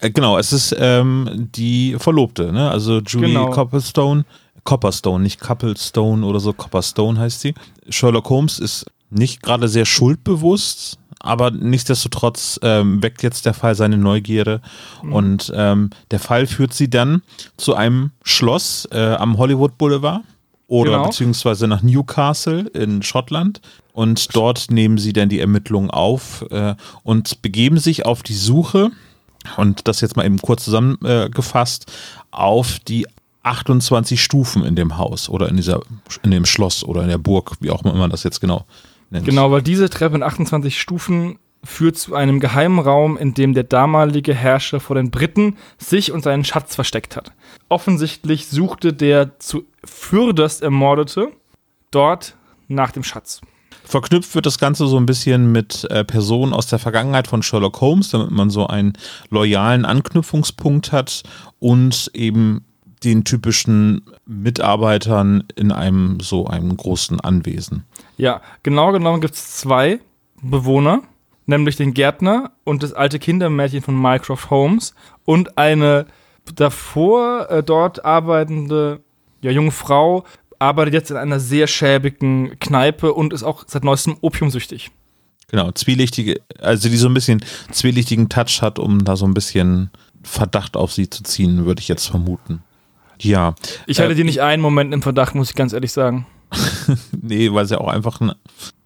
Äh, 0.00 0.10
genau, 0.10 0.38
es 0.38 0.52
ist 0.52 0.74
ähm, 0.78 1.48
die 1.54 1.96
Verlobte, 1.98 2.52
ne? 2.52 2.70
Also 2.70 2.98
Julie 3.00 3.28
Genau. 3.28 3.50
Copperstone. 3.50 4.24
Copperstone, 4.64 5.22
nicht 5.22 5.40
Couplestone 5.40 6.26
oder 6.26 6.40
so, 6.40 6.52
Copperstone 6.52 7.18
heißt 7.20 7.40
sie. 7.40 7.54
Sherlock 7.88 8.28
Holmes 8.28 8.58
ist 8.58 8.86
nicht 9.10 9.40
gerade 9.40 9.68
sehr 9.68 9.84
schuldbewusst, 9.84 10.98
aber 11.20 11.52
nichtsdestotrotz 11.52 12.58
ähm, 12.62 13.00
weckt 13.00 13.22
jetzt 13.22 13.46
der 13.46 13.54
Fall 13.54 13.76
seine 13.76 13.96
Neugierde. 13.96 14.60
Und 15.08 15.52
ähm, 15.54 15.90
der 16.10 16.18
Fall 16.18 16.48
führt 16.48 16.74
sie 16.74 16.90
dann 16.90 17.22
zu 17.56 17.74
einem 17.76 18.10
Schloss 18.24 18.88
äh, 18.90 19.14
am 19.14 19.38
Hollywood 19.38 19.78
Boulevard 19.78 20.22
oder 20.66 20.90
Genau. 20.90 21.04
beziehungsweise 21.04 21.68
nach 21.68 21.82
Newcastle 21.82 22.62
in 22.74 23.02
Schottland. 23.02 23.60
Und 23.92 24.34
dort 24.34 24.70
nehmen 24.72 24.98
sie 24.98 25.12
dann 25.12 25.28
die 25.28 25.38
Ermittlungen 25.38 25.90
auf 25.90 26.44
äh, 26.50 26.74
und 27.04 27.40
begeben 27.40 27.78
sich 27.78 28.04
auf 28.04 28.24
die 28.24 28.34
Suche 28.34 28.90
und 29.56 29.88
das 29.88 30.00
jetzt 30.00 30.16
mal 30.16 30.24
eben 30.26 30.38
kurz 30.38 30.64
zusammengefasst, 30.64 31.92
auf 32.30 32.78
die 32.80 33.06
28 33.42 34.22
Stufen 34.22 34.64
in 34.64 34.74
dem 34.74 34.98
Haus 34.98 35.28
oder 35.28 35.48
in 35.48 35.56
dieser, 35.56 35.80
in 36.22 36.30
dem 36.30 36.44
Schloss 36.44 36.82
oder 36.82 37.02
in 37.02 37.08
der 37.08 37.18
Burg, 37.18 37.52
wie 37.60 37.70
auch 37.70 37.84
immer 37.84 37.94
man 37.94 38.10
das 38.10 38.24
jetzt 38.24 38.40
genau 38.40 38.66
nennt. 39.10 39.24
Genau, 39.24 39.50
weil 39.50 39.62
diese 39.62 39.88
Treppe 39.88 40.16
in 40.16 40.22
28 40.22 40.80
Stufen 40.80 41.38
führt 41.62 41.96
zu 41.96 42.14
einem 42.14 42.40
geheimen 42.40 42.78
Raum, 42.78 43.16
in 43.16 43.34
dem 43.34 43.54
der 43.54 43.64
damalige 43.64 44.34
Herrscher 44.34 44.80
vor 44.80 44.96
den 44.96 45.10
Briten 45.10 45.56
sich 45.78 46.12
und 46.12 46.22
seinen 46.22 46.44
Schatz 46.44 46.74
versteckt 46.74 47.16
hat. 47.16 47.32
Offensichtlich 47.68 48.48
suchte 48.48 48.92
der 48.92 49.38
zu 49.38 49.64
Fürderst 49.84 50.62
Ermordete 50.62 51.32
dort 51.90 52.36
nach 52.68 52.90
dem 52.90 53.04
Schatz. 53.04 53.40
Verknüpft 53.86 54.34
wird 54.34 54.46
das 54.46 54.58
Ganze 54.58 54.88
so 54.88 54.96
ein 54.96 55.06
bisschen 55.06 55.52
mit 55.52 55.84
äh, 55.90 56.04
Personen 56.04 56.52
aus 56.52 56.66
der 56.66 56.80
Vergangenheit 56.80 57.28
von 57.28 57.42
Sherlock 57.42 57.80
Holmes, 57.80 58.10
damit 58.10 58.32
man 58.32 58.50
so 58.50 58.66
einen 58.66 58.94
loyalen 59.30 59.84
Anknüpfungspunkt 59.84 60.90
hat 60.90 61.22
und 61.60 62.10
eben 62.12 62.64
den 63.04 63.22
typischen 63.22 64.02
Mitarbeitern 64.26 65.44
in 65.54 65.70
einem 65.70 66.18
so 66.18 66.46
einem 66.46 66.76
großen 66.76 67.20
Anwesen. 67.20 67.84
Ja, 68.16 68.40
genau 68.64 68.90
genommen 68.90 69.20
gibt 69.20 69.34
es 69.34 69.56
zwei 69.56 70.00
Bewohner, 70.42 71.02
nämlich 71.46 71.76
den 71.76 71.94
Gärtner 71.94 72.50
und 72.64 72.82
das 72.82 72.92
alte 72.92 73.20
Kindermädchen 73.20 73.82
von 73.82 73.94
Mycroft 73.94 74.50
Holmes 74.50 74.94
und 75.24 75.56
eine 75.58 76.06
davor 76.56 77.48
äh, 77.50 77.62
dort 77.62 78.04
arbeitende 78.04 79.00
ja, 79.42 79.52
junge 79.52 79.70
Frau, 79.70 80.24
arbeitet 80.58 80.94
jetzt 80.94 81.10
in 81.10 81.16
einer 81.16 81.40
sehr 81.40 81.66
schäbigen 81.66 82.58
Kneipe 82.58 83.12
und 83.12 83.32
ist 83.32 83.42
auch 83.42 83.64
seit 83.66 83.84
neuestem 83.84 84.16
opiumsüchtig. 84.20 84.90
Genau, 85.48 85.70
zwielichtige, 85.72 86.40
also 86.60 86.88
die 86.88 86.96
so 86.96 87.08
ein 87.08 87.14
bisschen 87.14 87.44
zwielichtigen 87.70 88.28
Touch 88.28 88.62
hat, 88.62 88.78
um 88.78 89.04
da 89.04 89.16
so 89.16 89.26
ein 89.26 89.34
bisschen 89.34 89.90
Verdacht 90.22 90.76
auf 90.76 90.92
sie 90.92 91.08
zu 91.08 91.22
ziehen, 91.22 91.66
würde 91.66 91.80
ich 91.80 91.88
jetzt 91.88 92.06
vermuten. 92.06 92.62
Ja. 93.20 93.54
Ich 93.86 94.00
hatte 94.00 94.12
äh, 94.12 94.16
die 94.16 94.24
nicht 94.24 94.42
einen 94.42 94.60
Moment 94.60 94.92
im 94.92 95.02
Verdacht, 95.02 95.34
muss 95.34 95.50
ich 95.50 95.56
ganz 95.56 95.72
ehrlich 95.72 95.92
sagen. 95.92 96.26
nee, 97.20 97.52
weil 97.52 97.66
sie 97.66 97.80
auch 97.80 97.88
einfach, 97.88 98.20
ein, 98.20 98.32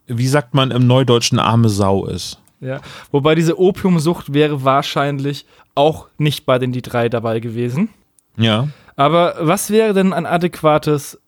wie 0.07 0.29
sagt 0.29 0.55
man 0.55 0.71
im 0.71 0.87
Neudeutschen, 0.87 1.39
arme 1.39 1.69
Sau 1.69 2.07
ist. 2.07 2.39
Ja, 2.61 2.81
wobei 3.11 3.35
diese 3.35 3.59
Opiumsucht 3.59 4.35
wäre 4.35 4.65
wahrscheinlich 4.65 5.47
auch 5.75 6.09
nicht 6.19 6.45
bei 6.45 6.59
den 6.59 6.73
die 6.73 6.83
drei 6.83 7.09
dabei 7.09 7.41
gewesen. 7.41 7.89
Ja. 8.37 8.69
Aber 8.97 9.37
was 9.41 9.71
wäre 9.71 9.95
denn 9.95 10.13
ein 10.13 10.27
adäquates, 10.27 11.19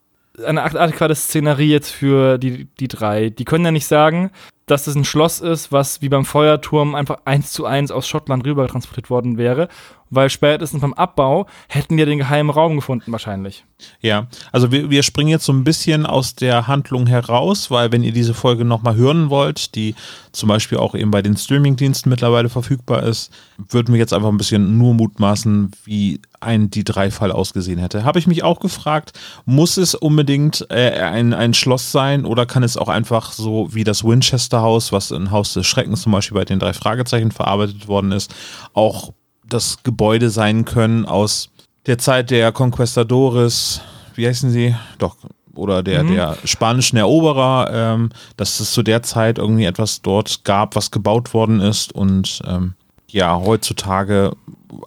eine 0.44 0.62
adäquate 0.62 1.14
Szenerie 1.14 1.70
jetzt 1.70 1.90
für 1.90 2.38
die, 2.38 2.66
die 2.78 2.88
drei? 2.88 3.30
Die 3.30 3.44
können 3.44 3.64
ja 3.64 3.70
nicht 3.70 3.86
sagen, 3.86 4.30
dass 4.66 4.86
es 4.86 4.94
ein 4.94 5.04
Schloss 5.04 5.40
ist, 5.40 5.72
was 5.72 6.02
wie 6.02 6.08
beim 6.08 6.24
Feuerturm 6.24 6.94
einfach 6.94 7.18
eins 7.24 7.52
zu 7.52 7.66
eins 7.66 7.90
aus 7.90 8.08
Schottland 8.08 8.46
rüber 8.46 8.66
transportiert 8.68 9.10
worden 9.10 9.36
wäre 9.36 9.68
weil 10.12 10.28
spätestens 10.28 10.82
beim 10.82 10.92
Abbau 10.92 11.46
hätten 11.68 11.96
wir 11.96 12.04
den 12.04 12.18
geheimen 12.18 12.50
Raum 12.50 12.76
gefunden 12.76 13.10
wahrscheinlich. 13.12 13.64
Ja, 14.00 14.28
also 14.52 14.70
wir, 14.70 14.90
wir 14.90 15.02
springen 15.02 15.30
jetzt 15.30 15.46
so 15.46 15.52
ein 15.52 15.64
bisschen 15.64 16.04
aus 16.04 16.34
der 16.34 16.66
Handlung 16.68 17.06
heraus, 17.06 17.70
weil 17.70 17.92
wenn 17.92 18.04
ihr 18.04 18.12
diese 18.12 18.34
Folge 18.34 18.64
nochmal 18.66 18.94
hören 18.94 19.30
wollt, 19.30 19.74
die 19.74 19.94
zum 20.30 20.50
Beispiel 20.50 20.78
auch 20.78 20.94
eben 20.94 21.10
bei 21.10 21.22
den 21.22 21.36
Streamingdiensten 21.36 22.10
mittlerweile 22.10 22.50
verfügbar 22.50 23.02
ist, 23.04 23.32
würden 23.70 23.94
wir 23.94 23.98
jetzt 23.98 24.12
einfach 24.12 24.28
ein 24.28 24.36
bisschen 24.36 24.76
nur 24.76 24.92
mutmaßen, 24.92 25.70
wie 25.84 26.20
ein 26.40 26.68
die 26.68 26.84
drei 26.84 27.10
Fall 27.10 27.32
ausgesehen 27.32 27.78
hätte. 27.78 28.04
Habe 28.04 28.18
ich 28.18 28.26
mich 28.26 28.42
auch 28.42 28.60
gefragt, 28.60 29.18
muss 29.46 29.78
es 29.78 29.94
unbedingt 29.94 30.66
äh, 30.68 31.00
ein, 31.00 31.32
ein 31.32 31.54
Schloss 31.54 31.90
sein 31.90 32.26
oder 32.26 32.44
kann 32.44 32.62
es 32.62 32.76
auch 32.76 32.88
einfach 32.88 33.32
so 33.32 33.68
wie 33.72 33.84
das 33.84 34.04
Winchester 34.04 34.60
Haus, 34.60 34.92
was 34.92 35.10
in 35.10 35.30
Haus 35.30 35.54
des 35.54 35.66
Schreckens 35.66 36.02
zum 36.02 36.12
Beispiel 36.12 36.36
bei 36.36 36.44
den 36.44 36.58
drei 36.58 36.74
Fragezeichen 36.74 37.30
verarbeitet 37.30 37.88
worden 37.88 38.12
ist, 38.12 38.34
auch 38.74 39.12
das 39.52 39.82
Gebäude 39.82 40.30
sein 40.30 40.64
können 40.64 41.04
aus 41.06 41.50
der 41.86 41.98
Zeit 41.98 42.30
der 42.30 42.52
Conquistadores, 42.52 43.80
wie 44.14 44.26
heißen 44.26 44.50
sie? 44.50 44.74
Doch, 44.98 45.16
oder 45.54 45.82
der, 45.82 46.04
mhm. 46.04 46.14
der 46.14 46.36
spanischen 46.44 46.96
Eroberer, 46.96 47.70
ähm, 47.72 48.10
dass 48.36 48.60
es 48.60 48.72
zu 48.72 48.82
der 48.82 49.02
Zeit 49.02 49.38
irgendwie 49.38 49.64
etwas 49.64 50.02
dort 50.02 50.44
gab, 50.44 50.76
was 50.76 50.90
gebaut 50.90 51.34
worden 51.34 51.60
ist 51.60 51.92
und 51.92 52.40
ähm, 52.46 52.74
ja, 53.08 53.38
heutzutage 53.38 54.32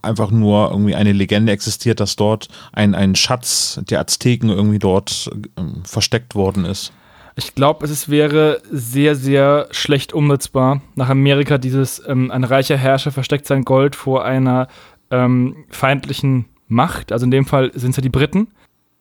einfach 0.01 0.31
nur 0.31 0.71
irgendwie 0.71 0.95
eine 0.95 1.11
Legende 1.11 1.51
existiert, 1.51 1.99
dass 1.99 2.15
dort 2.15 2.47
ein, 2.71 2.95
ein 2.95 3.15
Schatz 3.15 3.79
der 3.87 3.99
Azteken 3.99 4.49
irgendwie 4.49 4.79
dort 4.79 5.29
ähm, 5.57 5.83
versteckt 5.83 6.33
worden 6.33 6.65
ist. 6.65 6.91
Ich 7.37 7.53
glaube, 7.53 7.85
es 7.85 8.09
wäre 8.09 8.61
sehr, 8.71 9.15
sehr 9.15 9.67
schlecht 9.71 10.13
umsetzbar. 10.13 10.81
Nach 10.95 11.09
Amerika 11.09 11.57
dieses, 11.57 12.01
ähm, 12.07 12.31
ein 12.31 12.45
reicher 12.45 12.77
Herrscher 12.77 13.11
versteckt 13.11 13.45
sein 13.45 13.65
Gold 13.65 13.95
vor 13.95 14.23
einer 14.23 14.67
ähm, 15.11 15.65
feindlichen 15.69 16.45
Macht. 16.67 17.11
Also 17.11 17.25
in 17.25 17.31
dem 17.31 17.45
Fall 17.45 17.71
sind 17.73 17.91
es 17.91 17.97
ja 17.97 18.01
die 18.01 18.09
Briten. 18.09 18.47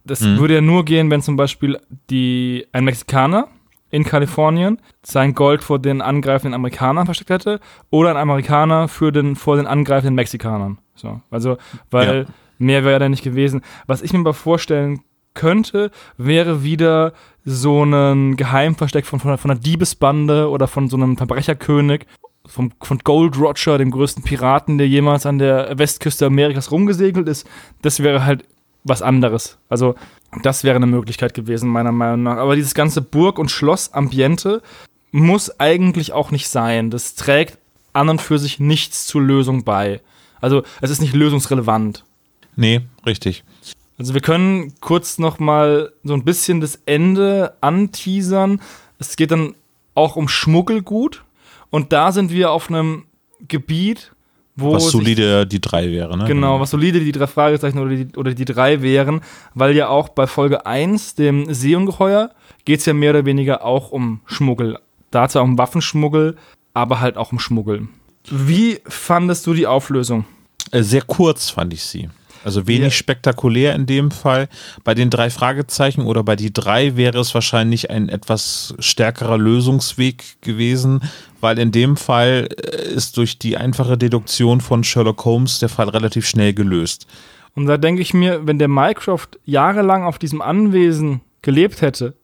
Das 0.05 0.21
mhm. 0.21 0.39
würde 0.39 0.55
ja 0.55 0.61
nur 0.61 0.85
gehen, 0.85 1.11
wenn 1.11 1.23
zum 1.23 1.37
Beispiel 1.37 1.79
die, 2.11 2.67
ein 2.73 2.85
Mexikaner 2.85 3.49
in 3.91 4.03
Kalifornien 4.03 4.81
sein 5.05 5.35
Gold 5.35 5.63
vor 5.63 5.79
den 5.79 6.03
angreifenden 6.03 6.55
Amerikanern 6.55 7.07
versteckt 7.07 7.31
hätte 7.31 7.61
oder 7.91 8.11
ein 8.11 8.17
Amerikaner 8.17 8.89
für 8.89 9.13
den, 9.13 9.37
vor 9.37 9.57
den 9.57 9.69
angreifenden 9.69 10.17
Mexikanern. 10.17 10.79
So, 10.97 11.21
also, 11.31 11.57
weil 11.91 12.27
ja. 12.27 12.35
mehr 12.59 12.83
wäre 12.83 12.95
ja 12.95 12.99
da 12.99 13.09
nicht 13.09 13.23
gewesen. 13.23 13.63
Was 13.87 14.03
ich 14.03 14.13
mir 14.13 14.19
aber 14.19 14.35
vorstellen 14.35 15.03
könnte, 15.35 15.91
wäre 16.17 16.63
wieder 16.63 17.13
so 17.45 17.85
ein 17.85 18.37
Geheimversteck 18.37 19.05
von, 19.07 19.21
von, 19.21 19.37
von 19.37 19.51
einer 19.51 19.61
Diebesbande 19.61 20.49
oder 20.49 20.67
von 20.67 20.89
so 20.89 20.97
einem 20.97 21.17
Verbrecherkönig, 21.17 22.07
vom, 22.47 22.73
von 22.81 22.99
Gold 22.99 23.39
Roger, 23.39 23.79
dem 23.79 23.91
größten 23.91 24.23
Piraten, 24.23 24.79
der 24.79 24.89
jemals 24.89 25.27
an 25.27 25.39
der 25.39 25.79
Westküste 25.79 26.27
Amerikas 26.27 26.71
rumgesegelt 26.71 27.29
ist. 27.29 27.47
Das 27.83 28.01
wäre 28.01 28.25
halt 28.25 28.45
was 28.85 29.03
anderes. 29.03 29.59
Also, 29.69 29.95
das 30.43 30.65
wäre 30.65 30.77
eine 30.77 30.87
Möglichkeit 30.87 31.35
gewesen, 31.35 31.71
meiner 31.71 31.93
Meinung 31.93 32.25
nach. 32.25 32.37
Aber 32.37 32.55
dieses 32.55 32.75
ganze 32.75 33.01
Burg- 33.01 33.39
und 33.39 33.51
Schloss-Ambiente 33.51 34.63
muss 35.11 35.59
eigentlich 35.59 36.13
auch 36.13 36.31
nicht 36.31 36.49
sein. 36.49 36.91
Das 36.91 37.15
trägt 37.15 37.59
an 37.93 38.09
und 38.09 38.21
für 38.21 38.39
sich 38.39 38.61
nichts 38.61 39.07
zur 39.07 39.23
Lösung 39.23 39.65
bei. 39.65 40.01
Also, 40.41 40.63
es 40.83 40.91
ist 40.91 41.01
nicht 41.01 41.15
lösungsrelevant. 41.15 42.05
Nee, 42.57 42.83
richtig. 43.07 43.45
Also 43.99 44.15
wir 44.15 44.21
können 44.21 44.75
kurz 44.81 45.19
noch 45.19 45.39
mal 45.39 45.93
so 46.03 46.15
ein 46.15 46.25
bisschen 46.25 46.61
das 46.61 46.81
Ende 46.87 47.55
anteasern. 47.61 48.61
Es 48.99 49.17
geht 49.17 49.31
dann 49.31 49.55
auch 49.95 50.17
um 50.17 50.29
Schmuggelgut 50.29 51.25
und 51.71 51.93
da 51.93 52.13
sind 52.13 52.31
wir 52.33 52.51
auf 52.51 52.69
einem 52.69 53.05
Gebiet, 53.47 54.13
wo 54.57 54.73
was 54.73 54.91
solide 54.91 55.47
die 55.47 55.61
drei 55.61 55.91
wäre, 55.91 56.17
ne? 56.17 56.25
Genau, 56.27 56.61
was 56.61 56.71
solide 56.71 57.01
die 57.01 57.13
drei 57.13 57.27
Fragezeichen 57.27 57.79
oder 57.79 57.97
die, 57.97 58.17
oder 58.17 58.35
die 58.35 58.45
drei 58.45 58.83
wären, 58.83 59.21
weil 59.55 59.75
ja 59.75 59.89
auch 59.89 60.09
bei 60.09 60.27
Folge 60.27 60.67
1, 60.67 61.17
dem 61.17 61.53
Seeungeheuer, 61.53 62.31
geht 62.65 62.81
es 62.81 62.87
ja 62.87 62.95
mehr 62.95 63.11
oder 63.11 63.25
weniger 63.25 63.65
auch 63.65 63.91
um 63.91 64.21
Schmuggel. 64.27 64.79
Dazu 65.11 65.41
auch 65.41 65.45
um 65.45 65.59
Waffenschmuggel, 65.59 66.37
aber 66.73 67.01
halt 67.01 67.17
auch 67.17 67.33
um 67.33 67.39
Schmuggel. 67.39 67.89
Wie 68.31 68.81
fandest 68.87 69.47
du 69.47 69.55
die 69.55 69.67
Auflösung? 69.67 70.25
Äh, 70.71 70.83
sehr 70.83 71.03
kurz 71.03 71.51
fand 71.51 71.73
ich 71.75 71.83
sie. 71.83 72.09
Also 72.45 72.67
wenig 72.67 72.83
ja. 72.83 72.91
spektakulär 72.91 73.75
in 73.75 73.87
dem 73.87 74.11
Fall. 74.11 74.49
Bei 74.85 74.95
den 74.95 75.11
drei 75.11 75.31
Fragezeichen 75.31 76.03
oder 76.03 76.23
bei 76.23 76.37
die 76.37 76.53
drei 76.53 76.97
wäre 76.97 77.19
es 77.19 77.35
wahrscheinlich 77.35 77.91
ein 77.91 78.09
etwas 78.09 78.75
stärkerer 78.79 79.39
Lösungsweg 79.39 80.41
gewesen, 80.43 81.01
weil 81.41 81.59
in 81.59 81.73
dem 81.73 81.97
Fall 81.97 82.49
äh, 82.51 82.93
ist 82.93 83.17
durch 83.17 83.39
die 83.39 83.57
einfache 83.57 83.97
Deduktion 83.97 84.61
von 84.61 84.85
Sherlock 84.85 85.25
Holmes 85.25 85.59
der 85.59 85.71
Fall 85.71 85.89
relativ 85.89 86.29
schnell 86.29 86.53
gelöst. 86.53 87.07
Und 87.55 87.67
da 87.67 87.79
denke 87.79 88.03
ich 88.03 88.13
mir, 88.13 88.47
wenn 88.47 88.59
der 88.59 88.69
Mycroft 88.69 89.39
jahrelang 89.45 90.05
auf 90.05 90.19
diesem 90.19 90.43
Anwesen 90.43 91.23
gelebt 91.41 91.81
hätte, 91.81 92.15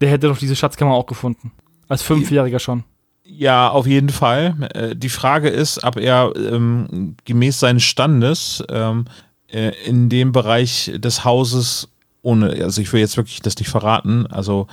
der 0.00 0.10
hätte 0.10 0.28
doch 0.28 0.38
diese 0.38 0.56
Schatzkammer 0.56 0.92
auch 0.92 1.06
gefunden. 1.06 1.52
Als 1.88 2.02
Fünfjähriger 2.02 2.58
schon. 2.58 2.84
Ja, 3.24 3.68
auf 3.68 3.86
jeden 3.86 4.08
Fall. 4.08 4.68
Äh, 4.74 4.96
die 4.96 5.08
Frage 5.08 5.48
ist, 5.48 5.84
ob 5.84 5.96
er 5.96 6.32
ähm, 6.36 7.16
gemäß 7.24 7.60
seines 7.60 7.84
Standes 7.84 8.62
ähm, 8.68 9.04
äh, 9.52 9.72
in 9.84 10.08
dem 10.08 10.32
Bereich 10.32 10.92
des 10.96 11.24
Hauses, 11.24 11.88
ohne, 12.22 12.50
also 12.62 12.80
ich 12.80 12.92
will 12.92 13.00
jetzt 13.00 13.16
wirklich 13.16 13.40
das 13.40 13.56
nicht 13.58 13.68
verraten, 13.68 14.26
also 14.26 14.66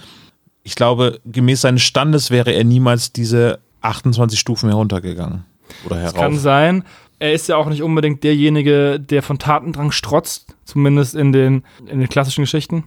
ich 0.64 0.76
glaube, 0.76 1.22
gemäß 1.26 1.62
seines 1.62 1.84
Standes 1.84 2.30
wäre 2.30 2.52
er 2.52 2.66
niemals 2.66 3.14
diese 3.14 3.60
28 3.82 4.38
Stufen 4.38 4.68
heruntergegangen. 4.68 5.46
Oder 5.86 5.98
herauf. 5.98 6.14
Das 6.14 6.22
kann 6.22 6.38
sein. 6.38 6.84
Er 7.20 7.32
ist 7.34 7.48
ja 7.48 7.56
auch 7.56 7.70
nicht 7.70 7.82
unbedingt 7.82 8.24
derjenige, 8.24 9.00
der 9.00 9.24
von 9.24 9.40
Tatendrang 9.40 9.92
strotzt, 9.92 10.56
zumindest 10.66 11.16
in 11.16 11.32
den, 11.32 11.64
in 11.88 12.00
den 12.00 12.10
klassischen 12.10 12.44
Geschichten. 12.44 12.84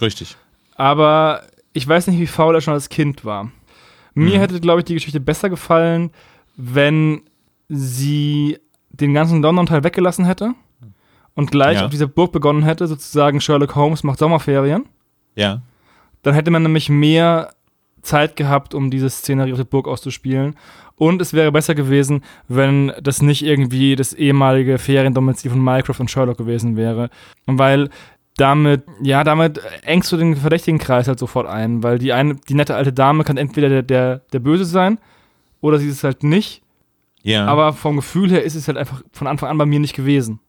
Richtig. 0.00 0.36
Aber 0.76 1.42
ich 1.74 1.86
weiß 1.86 2.06
nicht, 2.06 2.18
wie 2.18 2.26
faul 2.26 2.54
er 2.54 2.62
schon 2.62 2.74
als 2.74 2.88
Kind 2.88 3.24
war. 3.24 3.50
Mir 4.14 4.36
mhm. 4.36 4.40
hätte, 4.40 4.60
glaube 4.60 4.80
ich, 4.80 4.86
die 4.86 4.94
Geschichte 4.94 5.20
besser 5.20 5.50
gefallen, 5.50 6.10
wenn 6.56 7.20
sie 7.68 8.58
den 8.88 9.12
ganzen 9.12 9.42
London-Teil 9.42 9.84
weggelassen 9.84 10.24
hätte 10.24 10.54
und 11.40 11.50
gleich 11.50 11.78
ja. 11.78 11.86
auf 11.86 11.90
dieser 11.90 12.06
Burg 12.06 12.32
begonnen 12.32 12.62
hätte, 12.64 12.86
sozusagen 12.86 13.40
Sherlock 13.40 13.74
Holmes 13.74 14.04
macht 14.04 14.18
Sommerferien, 14.18 14.84
ja. 15.36 15.62
dann 16.22 16.34
hätte 16.34 16.50
man 16.50 16.62
nämlich 16.62 16.90
mehr 16.90 17.54
Zeit 18.02 18.36
gehabt, 18.36 18.74
um 18.74 18.90
diese 18.90 19.08
Szenerie 19.08 19.52
auf 19.52 19.58
der 19.58 19.64
Burg 19.64 19.88
auszuspielen. 19.88 20.54
Und 20.96 21.22
es 21.22 21.32
wäre 21.32 21.50
besser 21.50 21.74
gewesen, 21.74 22.22
wenn 22.46 22.92
das 23.02 23.22
nicht 23.22 23.42
irgendwie 23.42 23.96
das 23.96 24.12
ehemalige 24.12 24.76
Feriendomizil 24.76 25.50
von 25.50 25.64
Mycroft 25.64 25.98
und 26.00 26.10
Sherlock 26.10 26.36
gewesen 26.36 26.76
wäre. 26.76 27.08
Weil 27.46 27.88
damit, 28.36 28.82
ja, 29.00 29.24
damit 29.24 29.62
engst 29.82 30.12
du 30.12 30.18
den 30.18 30.36
verdächtigen 30.36 30.78
Kreis 30.78 31.08
halt 31.08 31.18
sofort 31.18 31.46
ein, 31.46 31.82
weil 31.82 31.98
die 31.98 32.12
eine, 32.12 32.34
die 32.34 32.54
nette 32.54 32.74
alte 32.74 32.92
Dame 32.92 33.24
kann 33.24 33.38
entweder 33.38 33.70
der, 33.70 33.82
der, 33.82 34.18
der 34.30 34.40
Böse 34.40 34.66
sein 34.66 34.98
oder 35.62 35.78
sie 35.78 35.88
ist 35.88 35.96
es 35.96 36.04
halt 36.04 36.22
nicht. 36.22 36.60
Ja. 37.22 37.46
Aber 37.46 37.72
vom 37.72 37.96
Gefühl 37.96 38.30
her 38.30 38.44
ist 38.44 38.54
es 38.54 38.68
halt 38.68 38.76
einfach 38.76 39.02
von 39.10 39.26
Anfang 39.26 39.48
an 39.48 39.56
bei 39.56 39.66
mir 39.66 39.80
nicht 39.80 39.96
gewesen. 39.96 40.40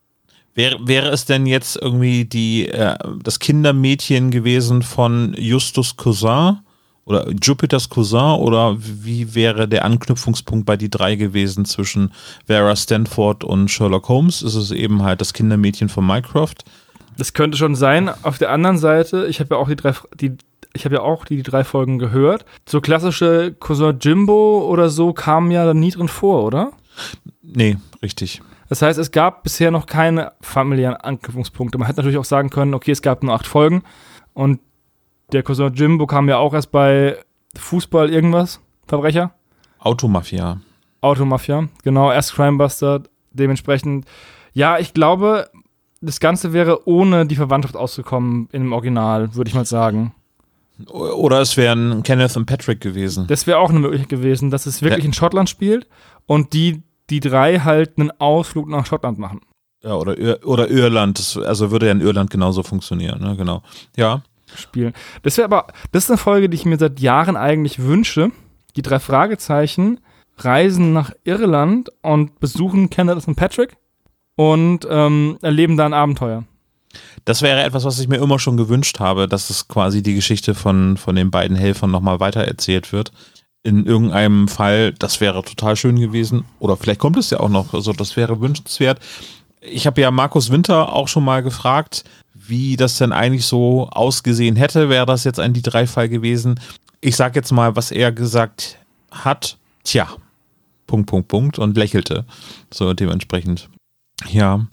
Wäre, 0.54 0.78
wäre 0.86 1.10
es 1.10 1.26
denn 1.26 1.46
jetzt 1.46 1.78
irgendwie 1.78 2.26
die, 2.26 2.68
äh, 2.68 2.98
das 3.24 3.40
Kindermädchen 3.40 4.32
gewesen 4.32 4.82
von 4.82 5.34
Justus 5.38 5.96
Cousin 5.96 6.60
oder 7.06 7.30
Jupiters 7.32 7.90
Cousin 7.90 8.40
oder 8.40 8.76
wie 8.80 9.34
wäre 9.34 9.68
der 9.68 9.86
Anknüpfungspunkt 9.86 10.66
bei 10.66 10.78
die 10.78 10.90
drei 10.90 11.16
gewesen 11.16 11.66
zwischen 11.66 12.12
Vera 12.46 12.76
Stanford 12.76 13.44
und 13.44 13.70
Sherlock 13.70 14.10
Holmes? 14.10 14.42
Ist 14.42 14.56
es 14.56 14.72
eben 14.72 15.04
halt 15.04 15.22
das 15.22 15.34
Kindermädchen 15.34 15.90
von 15.90 16.06
Mycroft? 16.06 16.66
Das 17.18 17.34
könnte 17.34 17.58
schon 17.58 17.76
sein. 17.76 18.10
Auf 18.24 18.38
der 18.38 18.52
anderen 18.52 18.78
Seite, 18.78 19.28
ich 19.28 19.40
habe 19.40 19.56
ja 19.56 19.62
auch 19.62 19.70
die 19.70 19.76
drei, 19.76 19.94
die, 20.20 20.34
ich 20.74 20.86
habe 20.86 20.96
ja 20.96 21.02
auch 21.02 21.26
die, 21.26 21.38
die 21.38 21.44
drei 21.44 21.64
Folgen 21.64 21.98
gehört. 21.98 22.46
So 22.68 22.82
klassische 22.82 23.56
Cousin 23.60 24.00
Jimbo 24.00 24.68
oder 24.68 24.90
so 24.90 25.14
kamen 25.14 25.52
ja 25.52 25.66
da 25.66 25.74
nie 25.74 25.92
drin 25.92 26.08
vor, 26.08 26.44
oder? 26.44 26.72
Nee, 27.42 27.78
richtig. 28.02 28.42
Das 28.72 28.82
heißt, 28.82 28.98
es 28.98 29.12
gab 29.12 29.44
bisher 29.44 29.70
noch 29.70 29.86
keine 29.86 30.32
familiären 30.40 30.96
Anknüpfungspunkte. 30.96 31.78
Man 31.78 31.88
hätte 31.88 31.98
natürlich 32.00 32.18
auch 32.18 32.24
sagen 32.24 32.50
können, 32.50 32.74
okay, 32.74 32.92
es 32.92 33.02
gab 33.02 33.22
nur 33.22 33.34
acht 33.36 33.46
Folgen 33.46 33.84
und 34.34 34.62
Der 35.34 35.44
Cousin 35.44 35.74
Jimbo 35.74 36.08
kam 36.08 36.30
ja 36.30 36.38
auch 36.38 36.54
erst 36.54 36.72
bei 36.72 37.18
Fußball 37.58 38.10
irgendwas, 38.10 38.62
Verbrecher. 38.88 39.34
Automafia. 39.80 40.62
Automafia, 41.02 41.68
genau, 41.84 42.14
erst 42.14 42.34
Crimebuster, 42.34 43.04
dementsprechend. 43.34 44.06
Ja, 44.54 44.78
ich 44.80 44.94
glaube, 44.94 45.50
das 46.00 46.22
Ganze 46.22 46.54
wäre 46.54 46.88
ohne 46.88 47.26
die 47.26 47.36
Verwandtschaft 47.36 47.76
ausgekommen 47.76 48.48
im 48.54 48.72
Original, 48.72 49.36
würde 49.36 49.50
ich 49.50 49.54
mal 49.56 49.66
sagen. 49.66 50.14
Oder 50.88 51.42
es 51.42 51.58
wären 51.58 52.04
Kenneth 52.04 52.38
und 52.38 52.46
Patrick 52.46 52.80
gewesen. 52.80 53.28
Das 53.28 53.48
wäre 53.48 53.58
auch 53.60 53.70
eine 53.70 53.80
Möglichkeit 53.80 54.10
gewesen, 54.10 54.50
dass 54.50 54.66
es 54.66 54.82
wirklich 54.82 55.04
Ja. 55.04 55.08
in 55.08 55.14
Schottland 55.14 55.50
spielt 55.50 55.88
und 56.26 56.54
die, 56.54 56.84
die 57.12 57.20
drei 57.20 57.60
halt 57.60 57.98
einen 57.98 58.12
Ausflug 58.20 58.68
nach 58.70 58.86
Schottland 58.86 59.20
machen. 59.20 59.42
Ja, 59.84 59.96
oder, 59.96 60.18
Ir 60.18 60.40
oder 60.46 60.70
Irland. 60.70 61.20
Das, 61.20 61.38
also 61.38 61.72
würde 61.72 61.88
ja 61.88 61.92
in 61.92 62.02
Irland 62.02 62.30
genauso 62.30 62.64
funktionieren, 62.64 63.22
ne? 63.22 63.36
Genau. 63.36 63.62
Ja. 63.96 64.24
spielen. 64.56 64.94
Das 65.24 65.38
wäre 65.38 65.46
aber, 65.46 65.68
das 65.92 66.06
ist 66.06 66.10
eine 66.10 66.18
Folge, 66.18 66.50
die 66.50 66.56
ich 66.56 66.66
mir 66.66 66.78
seit 66.78 67.00
Jahren 67.00 67.36
eigentlich 67.36 67.80
wünsche. 67.80 68.32
Die 68.76 68.82
drei 68.82 69.00
Fragezeichen 69.00 70.00
reisen 70.38 70.94
nach 70.94 71.12
Irland 71.24 71.90
und 72.02 72.40
besuchen 72.40 72.90
Kenneth 72.90 73.28
und 73.28 73.36
Patrick 73.36 73.76
und 74.36 74.88
ähm, 74.90 75.38
erleben 75.42 75.78
da 75.78 75.86
ein 75.86 75.94
Abenteuer. 75.94 76.46
Das 77.26 77.42
wäre 77.42 77.64
etwas, 77.64 77.86
was 77.86 78.00
ich 78.00 78.08
mir 78.08 78.18
immer 78.18 78.40
schon 78.40 78.58
gewünscht 78.58 79.00
habe, 79.00 79.28
dass 79.28 79.50
es 79.50 79.68
quasi 79.68 80.02
die 80.02 80.16
Geschichte 80.16 80.56
von, 80.56 80.98
von 80.98 81.16
den 81.16 81.32
beiden 81.32 81.56
Helfern 81.56 81.92
nochmal 81.92 82.20
weitererzählt 82.20 82.92
wird. 82.92 83.12
In 83.64 83.86
irgendeinem 83.86 84.48
Fall, 84.48 84.94
das 84.94 85.22
wäre 85.22 85.44
total 85.44 85.76
schön 85.76 86.00
gewesen. 86.00 86.46
Oder 86.60 86.78
vielleicht 86.78 87.00
kommt 87.00 87.18
es 87.18 87.30
ja 87.30 87.40
auch 87.40 87.50
noch. 87.50 87.74
Also, 87.74 87.94
das 87.94 88.18
wäre 88.18 88.42
wünschenswert. 88.42 89.00
Ich 89.62 89.86
habe 89.86 90.02
ja 90.02 90.10
Markus 90.10 90.50
Winter 90.50 90.92
auch 90.94 91.08
schon 91.08 91.24
mal 91.24 91.44
gefragt, 91.44 92.04
wie 92.34 92.76
das 92.76 92.98
denn 92.98 93.12
eigentlich 93.12 93.46
so 93.46 93.88
ausgesehen 93.92 94.56
hätte, 94.56 94.90
wäre 94.90 95.06
das 95.06 95.24
jetzt 95.24 95.40
ein 95.40 95.54
die 95.54 95.62
drei 95.62 95.86
Fall 95.86 96.10
gewesen. 96.10 96.60
Ich 97.00 97.16
sag 97.16 97.36
jetzt 97.36 97.52
mal, 97.52 97.76
was 97.76 97.92
er 97.92 98.12
gesagt 98.12 98.78
hat. 99.12 99.58
Tja, 99.84 100.08
Punkt, 100.88 101.10
Punkt, 101.10 101.28
Punkt 101.28 101.60
und 101.60 101.78
lächelte. 101.78 102.26
So 102.72 102.94
dementsprechend. 102.94 103.70
Ja, 104.30 104.66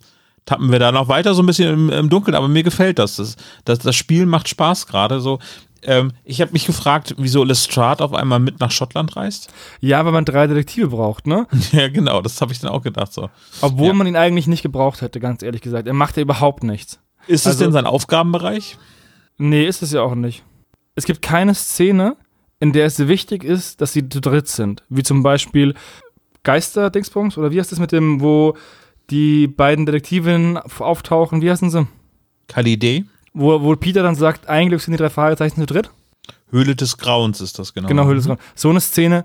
tappen 0.47 0.73
wir 0.73 0.79
da 0.79 0.91
noch 0.91 1.09
weiter 1.09 1.35
so 1.35 1.43
ein 1.43 1.47
bisschen 1.47 1.73
im, 1.73 1.91
im 1.91 2.09
Dunkeln, 2.11 2.35
aber 2.35 2.49
mir 2.49 2.63
gefällt 2.63 2.99
das. 2.99 3.17
Das, 3.17 3.37
das, 3.65 3.79
das 3.79 3.95
Spiel 3.95 4.27
macht 4.27 4.49
Spaß 4.49 4.87
gerade 4.87 5.21
so. 5.21 5.39
Ähm, 5.83 6.13
ich 6.25 6.41
habe 6.41 6.53
mich 6.53 6.67
gefragt, 6.67 7.15
wieso 7.19 7.45
Lestrade 7.45 8.03
auf 8.05 8.13
einmal 8.15 8.41
mit 8.41 8.59
nach 8.61 8.71
Schottland 8.71 9.17
reist. 9.17 9.53
Ja, 9.81 10.05
weil 10.05 10.13
man 10.13 10.25
drei 10.25 10.47
Detektive 10.47 10.89
braucht, 10.89 11.27
ne? 11.27 11.47
ja, 11.73 11.89
genau, 11.89 12.21
das 12.21 12.41
habe 12.41 12.53
ich 12.53 12.59
dann 12.61 12.71
auch 12.71 12.83
gedacht 12.83 13.13
so. 13.13 13.31
Obwohl 13.61 13.89
Ja. 13.89 13.93
man 13.93 14.07
ihn 14.07 14.17
eigentlich 14.17 14.47
nicht 14.49 14.63
gebraucht 14.63 15.01
hätte, 15.03 15.21
ganz 15.21 15.43
ehrlich 15.43 15.61
gesagt. 15.63 15.87
Er 15.87 15.95
macht 15.95 16.17
ja 16.17 16.23
überhaupt 16.23 16.63
nichts. 16.65 16.99
Ist 17.27 17.43
es 17.43 17.47
Also- 17.49 17.65
denn 17.65 17.73
sein 17.73 17.87
Aufgabenbereich? 17.87 18.77
Nee, 19.37 19.67
ist 19.67 19.83
es 19.83 19.93
ja 19.93 20.03
auch 20.03 20.15
nicht. 20.17 20.43
Es 20.97 21.05
gibt 21.05 21.23
keine 21.23 21.55
Szene, 21.55 22.17
in 22.59 22.73
der 22.73 22.87
es 22.87 22.99
wichtig 23.07 23.45
ist, 23.45 23.81
dass 23.81 23.93
sie 23.93 24.09
zu 24.09 24.21
dritt 24.21 24.49
sind. 24.49 24.83
Wie 24.89 25.05
zum 25.05 25.23
Beispiel 25.23 25.75
Geister-Dingsbums 26.43 27.39
oder 27.39 27.51
wie 27.51 27.61
heißt 27.61 27.71
das 27.73 27.79
mit 27.79 27.93
dem, 27.93 28.21
wo 28.21 28.57
die 29.11 29.47
beiden 29.47 29.87
Detektivinnen 29.87 30.57
auftauchen, 30.57 31.41
wie 31.43 31.51
heißen 31.51 31.71
sie? 31.71 31.87
Kalidee? 32.49 33.05
Wo, 33.39 33.63
wo 33.63 33.77
Peter 33.77 34.03
dann 34.03 34.17
sagt, 34.17 34.49
eigentlich 34.49 34.83
sind 34.83 34.93
die 34.93 34.99
drei 34.99 35.11
Fragezeichen 35.11 35.61
zu 35.61 35.67
dritt. 35.67 35.91
Höhle 36.51 36.75
des 36.75 36.99
Grauens 36.99 37.41
ist 37.41 37.59
das 37.59 37.73
genau. 37.73 37.87
Genau, 37.87 38.05
Höhle 38.05 38.17
des 38.17 38.27
Grauens. 38.27 38.41
So 38.57 38.71
eine 38.71 38.81
Szene 38.81 39.25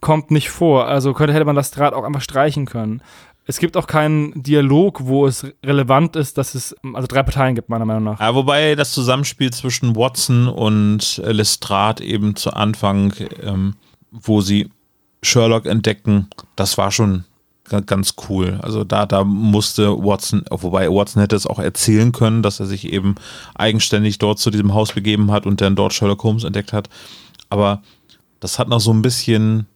kommt 0.00 0.30
nicht 0.30 0.50
vor. 0.50 0.86
Also 0.86 1.14
könnte, 1.14 1.32
hätte 1.32 1.46
man 1.46 1.56
das 1.56 1.70
Draht 1.70 1.94
auch 1.94 2.04
einfach 2.04 2.20
streichen 2.20 2.66
können. 2.66 3.02
Es 3.46 3.58
gibt 3.58 3.76
auch 3.76 3.86
keinen 3.86 4.42
Dialog, 4.42 5.06
wo 5.06 5.26
es 5.26 5.46
relevant 5.64 6.16
ist, 6.16 6.36
dass 6.36 6.54
es 6.54 6.74
also 6.94 7.06
drei 7.06 7.22
Parteien 7.22 7.54
gibt, 7.54 7.68
meiner 7.68 7.84
Meinung 7.86 8.04
nach. 8.04 8.20
Ja, 8.20 8.34
wobei 8.34 8.74
das 8.74 8.92
Zusammenspiel 8.92 9.50
zwischen 9.52 9.96
Watson 9.96 10.48
und 10.48 11.22
Lestrade 11.24 12.04
eben 12.04 12.36
zu 12.36 12.52
Anfang, 12.52 13.14
ähm, 13.42 13.76
wo 14.10 14.40
sie 14.40 14.70
Sherlock 15.22 15.64
entdecken, 15.66 16.28
das 16.56 16.76
war 16.76 16.90
schon 16.90 17.24
ganz 17.86 18.14
cool. 18.28 18.58
Also 18.62 18.84
da, 18.84 19.06
da 19.06 19.24
musste 19.24 19.96
Watson, 20.04 20.44
wobei 20.50 20.88
Watson 20.88 21.20
hätte 21.20 21.36
es 21.36 21.46
auch 21.46 21.58
erzählen 21.58 22.12
können, 22.12 22.42
dass 22.42 22.60
er 22.60 22.66
sich 22.66 22.92
eben 22.92 23.14
eigenständig 23.54 24.18
dort 24.18 24.38
zu 24.38 24.50
diesem 24.50 24.74
Haus 24.74 24.92
begeben 24.92 25.30
hat 25.30 25.46
und 25.46 25.60
dann 25.60 25.76
dort 25.76 25.92
Sherlock 25.94 26.22
Holmes 26.22 26.44
entdeckt 26.44 26.72
hat. 26.72 26.88
Aber 27.48 27.82
das 28.40 28.58
hat 28.58 28.68
noch 28.68 28.80
so 28.80 28.92
ein 28.92 29.02
bisschen 29.02 29.66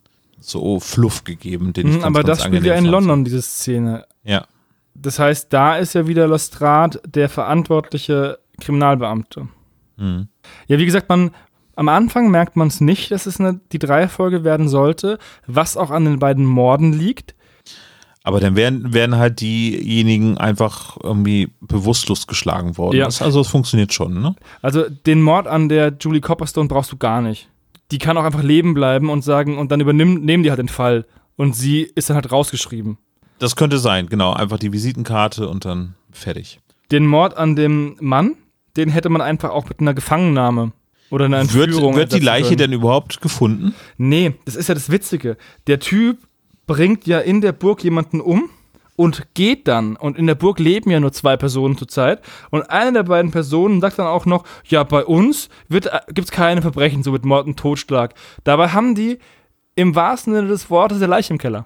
so 0.40 0.80
Fluff 0.80 1.24
gegeben, 1.24 1.72
den 1.72 1.86
ich 1.86 1.94
Mhm, 1.94 2.00
ganz, 2.00 2.06
aber 2.06 2.22
ganz 2.22 2.38
das 2.38 2.46
spielt 2.46 2.64
ja 2.64 2.74
in 2.74 2.84
fand. 2.84 2.92
London, 2.92 3.24
diese 3.24 3.42
Szene. 3.42 4.04
Ja. 4.24 4.46
Das 4.94 5.18
heißt, 5.18 5.52
da 5.52 5.76
ist 5.76 5.94
ja 5.94 6.06
wieder 6.06 6.28
Lestrade 6.28 7.00
der 7.06 7.28
verantwortliche 7.28 8.38
Kriminalbeamte. 8.60 9.48
Mhm. 9.96 10.28
Ja, 10.66 10.78
wie 10.78 10.86
gesagt, 10.86 11.08
man 11.08 11.30
am 11.78 11.88
Anfang 11.88 12.28
merkt 12.32 12.56
man 12.56 12.66
es 12.66 12.80
nicht, 12.80 13.12
dass 13.12 13.26
es 13.26 13.38
eine, 13.38 13.60
die 13.70 13.78
Dreierfolge 13.78 14.42
werden 14.42 14.68
sollte, 14.68 15.18
was 15.46 15.76
auch 15.76 15.92
an 15.92 16.06
den 16.06 16.18
beiden 16.18 16.44
Morden 16.44 16.92
liegt. 16.92 17.36
Aber 18.28 18.40
dann 18.40 18.56
werden, 18.56 18.92
werden 18.92 19.16
halt 19.16 19.40
diejenigen 19.40 20.36
einfach 20.36 20.98
irgendwie 21.02 21.48
bewusstlos 21.62 22.26
geschlagen 22.26 22.76
worden. 22.76 22.98
Ja. 22.98 23.06
Das, 23.06 23.22
also 23.22 23.40
es 23.40 23.48
funktioniert 23.48 23.94
schon, 23.94 24.20
ne? 24.20 24.34
Also 24.60 24.84
den 25.06 25.22
Mord 25.22 25.46
an 25.46 25.70
der 25.70 25.94
Julie 25.98 26.20
Copperstone 26.20 26.68
brauchst 26.68 26.92
du 26.92 26.98
gar 26.98 27.22
nicht. 27.22 27.48
Die 27.90 27.96
kann 27.96 28.18
auch 28.18 28.24
einfach 28.24 28.42
leben 28.42 28.74
bleiben 28.74 29.08
und 29.08 29.24
sagen, 29.24 29.56
und 29.56 29.72
dann 29.72 29.80
übernehmen 29.80 30.26
nehmen 30.26 30.42
die 30.42 30.50
halt 30.50 30.58
den 30.58 30.68
Fall. 30.68 31.06
Und 31.36 31.56
sie 31.56 31.90
ist 31.94 32.10
dann 32.10 32.16
halt 32.16 32.30
rausgeschrieben. 32.30 32.98
Das 33.38 33.56
könnte 33.56 33.78
sein, 33.78 34.08
genau. 34.08 34.34
Einfach 34.34 34.58
die 34.58 34.74
Visitenkarte 34.74 35.48
und 35.48 35.64
dann 35.64 35.94
fertig. 36.12 36.60
Den 36.90 37.06
Mord 37.06 37.34
an 37.34 37.56
dem 37.56 37.96
Mann, 37.98 38.34
den 38.76 38.90
hätte 38.90 39.08
man 39.08 39.22
einfach 39.22 39.48
auch 39.52 39.70
mit 39.70 39.80
einer 39.80 39.94
Gefangennahme 39.94 40.72
oder 41.08 41.24
einer 41.24 41.50
Wird, 41.54 41.68
Entführung 41.68 41.96
wird 41.96 42.12
die 42.12 42.16
ersetzen 42.16 42.24
Leiche 42.26 42.48
können. 42.48 42.58
denn 42.58 42.72
überhaupt 42.74 43.22
gefunden? 43.22 43.74
Nee, 43.96 44.34
das 44.44 44.54
ist 44.54 44.68
ja 44.68 44.74
das 44.74 44.90
Witzige. 44.90 45.38
Der 45.66 45.80
Typ 45.80 46.27
bringt 46.68 47.08
ja 47.08 47.18
in 47.18 47.40
der 47.40 47.50
Burg 47.50 47.82
jemanden 47.82 48.20
um 48.20 48.48
und 48.94 49.26
geht 49.34 49.66
dann. 49.66 49.96
Und 49.96 50.16
in 50.16 50.28
der 50.28 50.36
Burg 50.36 50.60
leben 50.60 50.90
ja 50.90 51.00
nur 51.00 51.12
zwei 51.12 51.36
Personen 51.36 51.76
zurzeit. 51.76 52.20
Und 52.50 52.70
eine 52.70 52.92
der 52.92 53.02
beiden 53.02 53.32
Personen 53.32 53.80
sagt 53.80 53.98
dann 53.98 54.06
auch 54.06 54.26
noch, 54.26 54.44
ja, 54.66 54.84
bei 54.84 55.04
uns 55.04 55.48
gibt 55.68 55.86
es 55.86 56.30
keine 56.30 56.62
Verbrechen, 56.62 57.02
so 57.02 57.10
mit 57.10 57.24
Mord 57.24 57.46
und 57.48 57.58
Totschlag. 57.58 58.14
Dabei 58.44 58.68
haben 58.68 58.94
die 58.94 59.18
im 59.74 59.94
wahrsten 59.96 60.34
Sinne 60.34 60.48
des 60.48 60.70
Wortes 60.70 61.00
der 61.00 61.08
Leiche 61.08 61.32
im 61.32 61.38
Keller. 61.38 61.64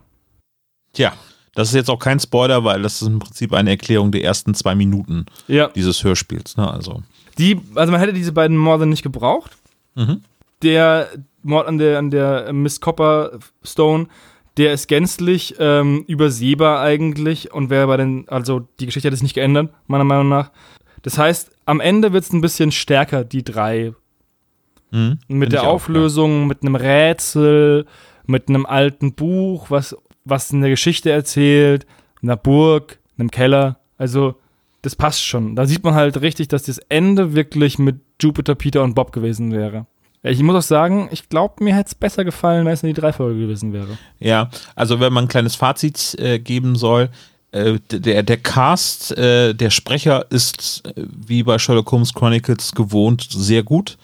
Tja, 0.92 1.12
das 1.54 1.68
ist 1.68 1.74
jetzt 1.74 1.90
auch 1.90 1.98
kein 1.98 2.20
Spoiler, 2.20 2.64
weil 2.64 2.82
das 2.82 3.00
ist 3.02 3.08
im 3.08 3.18
Prinzip 3.18 3.52
eine 3.52 3.70
Erklärung 3.70 4.12
der 4.12 4.24
ersten 4.24 4.54
zwei 4.54 4.74
Minuten 4.74 5.26
Ja. 5.48 5.68
dieses 5.68 6.02
Hörspiels. 6.04 6.56
Ne? 6.56 6.70
Also, 6.70 7.02
Die, 7.38 7.60
also 7.74 7.90
man 7.92 8.00
hätte 8.00 8.12
diese 8.12 8.32
beiden 8.32 8.56
Morde 8.56 8.86
nicht 8.86 9.02
gebraucht. 9.02 9.52
Mhm. 9.94 10.22
Der 10.62 11.08
Mord 11.42 11.66
an 11.66 11.78
der, 11.78 11.98
an 11.98 12.10
der 12.10 12.52
Miss 12.52 12.80
Copperstone, 12.80 14.06
der 14.56 14.72
ist 14.72 14.86
gänzlich 14.88 15.56
ähm, 15.58 16.04
übersehbar 16.06 16.80
eigentlich 16.80 17.52
und 17.52 17.70
wäre 17.70 17.86
bei 17.86 17.96
den, 17.96 18.28
also 18.28 18.68
die 18.80 18.86
Geschichte 18.86 19.08
hätte 19.08 19.14
es 19.14 19.22
nicht 19.22 19.34
geändert, 19.34 19.70
meiner 19.86 20.04
Meinung 20.04 20.28
nach. 20.28 20.50
Das 21.02 21.18
heißt, 21.18 21.50
am 21.64 21.80
Ende 21.80 22.12
wird 22.12 22.24
es 22.24 22.32
ein 22.32 22.40
bisschen 22.40 22.72
stärker, 22.72 23.24
die 23.24 23.42
drei. 23.42 23.92
mhm. 24.90 25.18
Mit 25.28 25.52
der 25.52 25.60
ich 25.60 25.66
auch, 25.66 25.74
Auflösung, 25.74 26.46
mit 26.46 26.62
einem 26.62 26.74
Rätsel, 26.74 27.86
mit 28.26 28.48
einem 28.48 28.66
alten 28.66 29.14
Buch, 29.14 29.70
was, 29.70 29.96
was 30.24 30.52
eine 30.52 30.68
Geschichte 30.68 31.10
erzählt, 31.10 31.86
einer 32.22 32.36
Burg, 32.36 32.98
einem 33.18 33.30
Keller. 33.30 33.78
Also, 33.98 34.36
das 34.82 34.96
passt 34.96 35.24
schon. 35.24 35.56
Da 35.56 35.66
sieht 35.66 35.82
man 35.84 35.94
halt 35.94 36.20
richtig, 36.20 36.48
dass 36.48 36.64
das 36.64 36.78
Ende 36.78 37.34
wirklich 37.34 37.78
mit 37.78 38.00
Jupiter, 38.20 38.54
Peter 38.54 38.82
und 38.82 38.94
Bob 38.94 39.12
gewesen 39.12 39.52
wäre. 39.52 39.86
Ich 40.24 40.40
muss 40.42 40.54
auch 40.54 40.62
sagen, 40.62 41.08
ich 41.10 41.28
glaube, 41.28 41.64
mir 41.64 41.74
hätte 41.74 41.88
es 41.88 41.94
besser 41.94 42.24
gefallen, 42.24 42.64
wenn 42.64 42.72
es 42.72 42.82
in 42.82 42.88
die 42.88 43.00
Dreifolge 43.00 43.40
gewesen 43.40 43.72
wäre. 43.72 43.98
Ja, 44.20 44.50
also 44.76 45.00
wenn 45.00 45.12
man 45.12 45.24
ein 45.24 45.28
kleines 45.28 45.56
Fazit 45.56 46.14
äh, 46.18 46.38
geben 46.38 46.76
soll, 46.76 47.10
äh, 47.50 47.78
der, 47.90 48.22
der 48.22 48.36
Cast, 48.36 49.16
äh, 49.18 49.52
der 49.52 49.70
Sprecher 49.70 50.26
ist 50.30 50.86
äh, 50.86 50.92
wie 51.06 51.42
bei 51.42 51.58
Sherlock 51.58 51.90
Holmes 51.90 52.14
Chronicles 52.14 52.72
gewohnt 52.72 53.26
sehr 53.30 53.64
gut. 53.64 53.98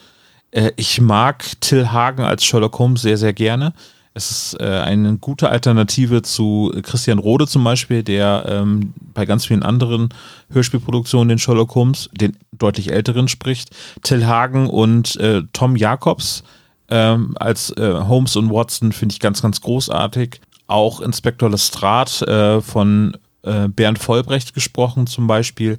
Äh, 0.50 0.72
ich 0.76 1.00
mag 1.00 1.44
Till 1.60 1.92
Hagen 1.92 2.22
als 2.22 2.44
Sherlock 2.44 2.78
Holmes 2.78 3.02
sehr, 3.02 3.16
sehr 3.16 3.32
gerne. 3.32 3.72
Es 4.18 4.32
ist 4.32 4.60
äh, 4.60 4.64
eine 4.64 5.16
gute 5.16 5.48
Alternative 5.48 6.22
zu 6.22 6.72
Christian 6.82 7.20
Rode 7.20 7.46
zum 7.46 7.62
Beispiel, 7.62 8.02
der 8.02 8.46
ähm, 8.48 8.92
bei 9.14 9.24
ganz 9.26 9.46
vielen 9.46 9.62
anderen 9.62 10.08
Hörspielproduktionen 10.50 11.28
den 11.28 11.38
Sherlock 11.38 11.76
Holmes, 11.76 12.10
den 12.12 12.36
deutlich 12.50 12.90
älteren, 12.90 13.28
spricht. 13.28 13.76
Till 14.02 14.26
Hagen 14.26 14.68
und 14.68 15.14
äh, 15.20 15.42
Tom 15.52 15.76
Jacobs 15.76 16.42
ähm, 16.90 17.36
als 17.38 17.70
äh, 17.76 17.92
Holmes 17.92 18.34
und 18.34 18.50
Watson 18.50 18.90
finde 18.90 19.12
ich 19.12 19.20
ganz, 19.20 19.40
ganz 19.40 19.60
großartig. 19.60 20.40
Auch 20.66 21.00
Inspektor 21.00 21.48
Lestrade 21.48 22.58
äh, 22.58 22.60
von 22.60 23.16
äh, 23.42 23.68
Bernd 23.68 24.00
Vollbrecht 24.00 24.52
gesprochen 24.52 25.06
zum 25.06 25.28
Beispiel. 25.28 25.78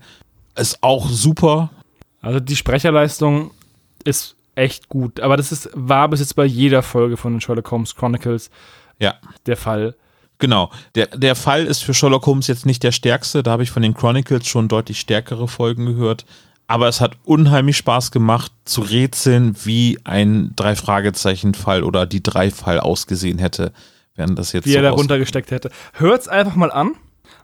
Ist 0.56 0.82
auch 0.82 1.10
super. 1.10 1.72
Also 2.22 2.40
die 2.40 2.56
Sprecherleistung 2.56 3.52
ist 4.06 4.38
echt 4.60 4.90
gut, 4.90 5.20
aber 5.20 5.38
das 5.38 5.52
ist, 5.52 5.70
war 5.74 6.08
bis 6.10 6.20
jetzt 6.20 6.36
bei 6.36 6.46
jeder 6.46 6.84
Folge 6.84 7.18
von 7.18 7.34
den 7.34 7.42
Sherlock 7.42 7.72
Holmes 7.72 7.96
Chronicles 7.96 8.50
Ja, 9.00 9.16
der 9.46 9.58
Fall. 9.58 9.96
genau. 10.38 10.72
Der, 10.96 11.08
der 11.08 11.36
Fall 11.36 11.66
ist 11.66 11.84
für 11.84 11.94
Sherlock 11.94 12.26
Holmes 12.26 12.48
jetzt 12.48 12.66
nicht 12.66 12.84
der 12.84 12.92
stärkste. 12.92 13.42
Da 13.44 13.52
habe 13.52 13.64
ich 13.64 13.72
von 13.72 13.82
den 13.82 13.94
Chronicles 13.94 14.46
schon 14.48 14.68
deutlich 14.68 15.00
stärkere 15.00 15.48
Folgen 15.48 15.86
gehört. 15.86 16.26
Aber 16.68 16.88
es 16.88 17.02
hat 17.02 17.14
unheimlich 17.24 17.78
Spaß 17.78 18.12
gemacht 18.12 18.52
zu 18.64 18.82
rätseln, 18.82 19.56
wie 19.64 19.98
ein 20.04 20.52
Drei-Fragezeichen-Fall 20.56 21.84
oder 21.84 22.06
die 22.06 22.22
Drei-Fall 22.22 22.80
ausgesehen 22.80 23.40
hätte, 23.40 23.72
wenn 24.16 24.36
das 24.36 24.52
jetzt 24.54 24.66
wie 24.66 24.72
so 24.72 24.78
er 24.78 24.84
da 24.84 24.92
runtergesteckt 24.92 25.50
hätte. 25.50 25.72
Hört's 25.94 26.28
einfach 26.28 26.56
mal 26.56 26.72
an, 26.72 26.92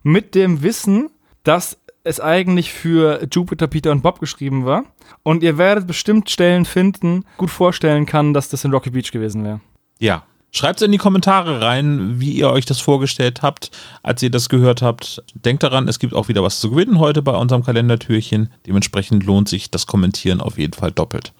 mit 0.03 0.35
dem 0.35 0.61
Wissen, 0.61 1.09
dass 1.43 1.77
es 2.05 2.19
eigentlich 2.21 2.71
für 2.71 3.27
Jupiter, 3.31 3.67
Peter 3.67 3.91
und 3.91 4.01
Bob 4.01 4.19
geschrieben 4.19 4.65
war. 4.65 4.85
Und 5.23 5.43
ihr 5.43 5.57
werdet 5.57 5.87
bestimmt 5.87 6.29
Stellen 6.29 6.63
finden, 6.65 7.25
gut 7.37 7.49
vorstellen 7.49 8.05
kann, 8.05 8.33
dass 8.33 8.47
das 8.47 8.63
in 8.63 8.71
Rocky 8.71 8.91
Beach 8.91 9.11
gewesen 9.11 9.43
wäre. 9.43 9.59
Ja. 9.99 10.23
Schreibt 10.51 10.81
in 10.81 10.93
die 10.93 10.97
Kommentare 10.97 11.59
rein, 11.59 12.21
wie 12.21 12.31
ihr 12.31 12.49
euch 12.49 12.65
das 12.65 12.79
vorgestellt 12.79 13.41
habt, 13.41 13.71
als 14.03 14.23
ihr 14.23 14.29
das 14.31 14.47
gehört 14.47 14.81
habt. 14.81 15.21
Denkt 15.33 15.63
daran, 15.63 15.89
es 15.89 15.99
gibt 15.99 16.13
auch 16.13 16.29
wieder 16.29 16.43
was 16.43 16.61
zu 16.61 16.69
gewinnen 16.69 16.97
heute 16.97 17.21
bei 17.21 17.33
unserem 17.33 17.61
Kalendertürchen. 17.65 18.49
Dementsprechend 18.65 19.25
lohnt 19.25 19.49
sich 19.49 19.69
das 19.69 19.85
Kommentieren 19.85 20.39
auf 20.39 20.57
jeden 20.57 20.71
Fall 20.71 20.93
doppelt. 20.93 21.33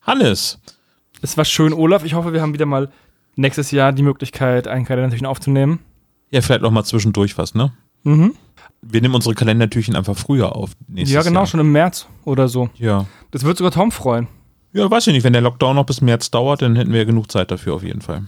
Hannes, 0.00 0.58
Es 1.20 1.36
war 1.36 1.44
schön, 1.44 1.74
Olaf. 1.74 2.04
Ich 2.04 2.14
hoffe, 2.14 2.32
wir 2.32 2.40
haben 2.40 2.54
wieder 2.54 2.64
mal 2.64 2.88
nächstes 3.36 3.70
Jahr 3.70 3.92
die 3.92 4.02
Möglichkeit, 4.02 4.66
einen 4.66 4.86
Kalendertürchen 4.86 5.26
aufzunehmen. 5.26 5.80
ja, 6.30 6.40
vielleicht 6.40 6.62
noch 6.62 6.70
mal 6.70 6.84
zwischendurch 6.84 7.36
was, 7.36 7.54
ne? 7.54 7.72
Mhm. 8.04 8.34
Wir 8.82 9.00
nehmen 9.00 9.14
unsere 9.14 9.34
Kalendertürchen 9.34 9.94
einfach 9.94 10.16
früher 10.16 10.56
auf. 10.56 10.72
Ja, 10.92 11.22
genau, 11.22 11.40
Jahr. 11.40 11.46
schon 11.46 11.60
im 11.60 11.70
März 11.72 12.06
oder 12.24 12.48
so. 12.48 12.68
Ja. 12.76 13.06
Das 13.30 13.44
wird 13.44 13.56
sogar 13.56 13.70
Tom 13.72 13.92
freuen. 13.92 14.26
Ja, 14.72 14.90
weiß 14.90 15.06
ich 15.06 15.12
nicht. 15.12 15.22
Wenn 15.22 15.34
der 15.34 15.42
Lockdown 15.42 15.76
noch 15.76 15.84
bis 15.86 16.00
März 16.00 16.30
dauert, 16.30 16.62
dann 16.62 16.76
hätten 16.76 16.92
wir 16.92 17.00
ja 17.00 17.04
genug 17.04 17.30
Zeit 17.30 17.50
dafür 17.50 17.74
auf 17.74 17.82
jeden 17.82 18.00
Fall. 18.00 18.22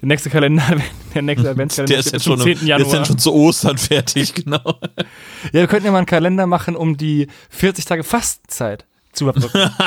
Der 0.00 0.08
nächste 0.08 0.30
Kalender, 0.30 0.64
der 1.14 1.22
nächste 1.22 1.50
Adventskalender 1.50 1.92
Der 1.92 2.00
ist 2.00 2.12
jetzt 2.12 2.24
zum 2.24 2.38
schon, 2.38 2.40
10. 2.40 2.44
der 2.46 2.54
ist 2.54 2.66
Januar. 2.68 2.92
dann 2.92 3.04
schon 3.04 3.18
zu 3.18 3.34
Ostern 3.34 3.78
fertig, 3.78 4.34
genau. 4.34 4.62
Ja, 4.64 5.52
wir 5.52 5.66
könnten 5.66 5.86
ja 5.86 5.92
mal 5.92 5.98
einen 5.98 6.06
Kalender 6.06 6.46
machen, 6.46 6.74
um 6.74 6.96
die 6.96 7.26
40 7.50 7.84
Tage 7.84 8.02
Fastenzeit 8.02 8.86
zu 9.12 9.24
überbrücken. 9.24 9.70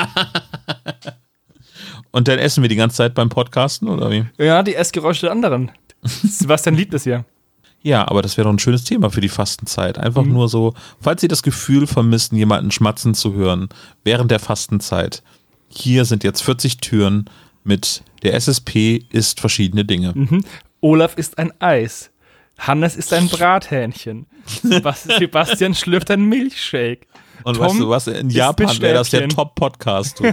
Und 2.12 2.28
dann 2.28 2.38
essen 2.38 2.62
wir 2.62 2.68
die 2.68 2.76
ganze 2.76 2.96
Zeit 2.96 3.14
beim 3.14 3.28
Podcasten, 3.28 3.88
oder 3.88 4.10
wie? 4.10 4.24
ja, 4.38 4.62
die 4.62 4.76
Essgeräusche 4.76 5.22
der 5.22 5.32
anderen. 5.32 5.72
Sebastian 6.02 6.76
liebt 6.76 6.94
es 6.94 7.04
ja. 7.06 7.24
Ja, 7.86 8.08
aber 8.08 8.22
das 8.22 8.36
wäre 8.38 8.46
doch 8.46 8.52
ein 8.54 8.58
schönes 8.58 8.84
Thema 8.84 9.10
für 9.10 9.20
die 9.20 9.28
Fastenzeit. 9.28 9.98
Einfach 9.98 10.24
Mhm. 10.24 10.32
nur 10.32 10.48
so, 10.48 10.72
falls 11.00 11.20
Sie 11.20 11.28
das 11.28 11.42
Gefühl 11.42 11.86
vermissen, 11.86 12.34
jemanden 12.34 12.70
schmatzen 12.70 13.14
zu 13.14 13.34
hören 13.34 13.68
während 14.04 14.30
der 14.30 14.38
Fastenzeit. 14.40 15.22
Hier 15.68 16.06
sind 16.06 16.24
jetzt 16.24 16.42
40 16.42 16.78
Türen 16.78 17.28
mit 17.62 18.02
der 18.22 18.34
SSP 18.34 19.04
isst 19.10 19.38
verschiedene 19.40 19.84
Dinge. 19.84 20.12
Mhm. 20.14 20.44
Olaf 20.80 21.16
ist 21.16 21.36
ein 21.38 21.52
Eis. 21.60 22.10
Hannes 22.58 22.96
ist 22.96 23.12
ein 23.12 23.28
Brathähnchen. 23.28 24.26
Sebast- 24.62 25.12
Sebastian 25.18 25.74
schlürft 25.74 26.10
ein 26.10 26.22
Milchshake. 26.24 27.06
Und 27.42 27.56
Tom 27.58 27.66
weißt 27.66 27.80
du 27.80 27.88
was, 27.90 28.06
in 28.06 28.30
Japan 28.30 28.80
wäre 28.80 28.94
das 28.94 29.10
der. 29.10 29.28
Top-Podcast. 29.28 30.20
du. 30.20 30.24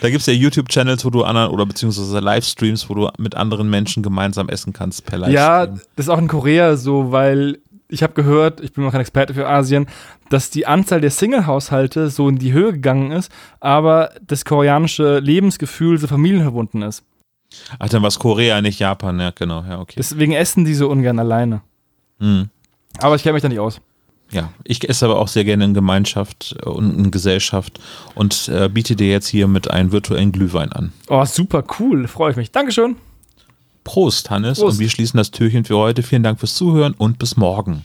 Da 0.00 0.10
gibt 0.10 0.20
es 0.20 0.26
ja 0.26 0.32
YouTube-Channels, 0.32 1.04
wo 1.04 1.10
du 1.10 1.24
anderen, 1.24 1.50
oder 1.50 1.66
beziehungsweise 1.66 2.20
Livestreams, 2.20 2.88
wo 2.88 2.94
du 2.94 3.08
mit 3.18 3.34
anderen 3.34 3.68
Menschen 3.68 4.02
gemeinsam 4.02 4.48
essen 4.48 4.72
kannst 4.72 5.04
per 5.04 5.18
Livestream. 5.18 5.34
Ja, 5.34 5.66
das 5.66 5.82
ist 5.96 6.08
auch 6.08 6.18
in 6.18 6.28
Korea 6.28 6.76
so, 6.76 7.12
weil 7.12 7.58
ich 7.88 8.02
habe 8.02 8.14
gehört, 8.14 8.60
ich 8.60 8.72
bin 8.72 8.84
noch 8.84 8.92
kein 8.92 9.00
Experte 9.00 9.34
für 9.34 9.48
Asien, 9.48 9.86
dass 10.30 10.50
die 10.50 10.66
Anzahl 10.66 11.00
der 11.00 11.10
Single-Haushalte 11.10 12.10
so 12.10 12.28
in 12.28 12.38
die 12.38 12.52
Höhe 12.52 12.72
gegangen 12.72 13.12
ist, 13.12 13.30
aber 13.60 14.10
das 14.26 14.44
koreanische 14.44 15.18
Lebensgefühl 15.18 15.98
so 15.98 16.06
familienverbunden 16.06 16.82
ist. 16.82 17.04
Ach, 17.78 17.88
dann 17.88 18.02
war 18.02 18.08
es 18.08 18.18
Korea, 18.18 18.60
nicht 18.60 18.80
Japan, 18.80 19.20
ja, 19.20 19.30
genau, 19.30 19.62
ja, 19.62 19.78
okay. 19.78 19.94
Deswegen 19.96 20.32
essen 20.32 20.64
die 20.64 20.74
so 20.74 20.88
ungern 20.88 21.18
alleine. 21.18 21.62
Hm. 22.18 22.50
Aber 22.98 23.14
ich 23.14 23.22
kenne 23.22 23.34
mich 23.34 23.42
da 23.42 23.48
nicht 23.48 23.60
aus. 23.60 23.80
Ja, 24.30 24.52
ich 24.64 24.88
esse 24.88 25.04
aber 25.04 25.18
auch 25.18 25.28
sehr 25.28 25.44
gerne 25.44 25.64
in 25.64 25.74
Gemeinschaft 25.74 26.56
und 26.64 26.98
in 26.98 27.10
Gesellschaft 27.10 27.78
und 28.14 28.48
äh, 28.48 28.68
biete 28.68 28.96
dir 28.96 29.08
jetzt 29.08 29.28
hier 29.28 29.46
mit 29.46 29.70
einem 29.70 29.92
virtuellen 29.92 30.32
Glühwein 30.32 30.72
an. 30.72 30.92
Oh, 31.08 31.24
super 31.24 31.62
cool, 31.78 32.08
freue 32.08 32.32
ich 32.32 32.36
mich. 32.36 32.50
Dankeschön. 32.50 32.96
Prost, 33.84 34.30
Hannes. 34.30 34.58
Prost. 34.58 34.74
Und 34.74 34.80
wir 34.80 34.88
schließen 34.90 35.16
das 35.16 35.30
Türchen 35.30 35.64
für 35.64 35.76
heute. 35.76 36.02
Vielen 36.02 36.24
Dank 36.24 36.40
fürs 36.40 36.54
Zuhören 36.54 36.94
und 36.98 37.18
bis 37.20 37.36
morgen. 37.36 37.84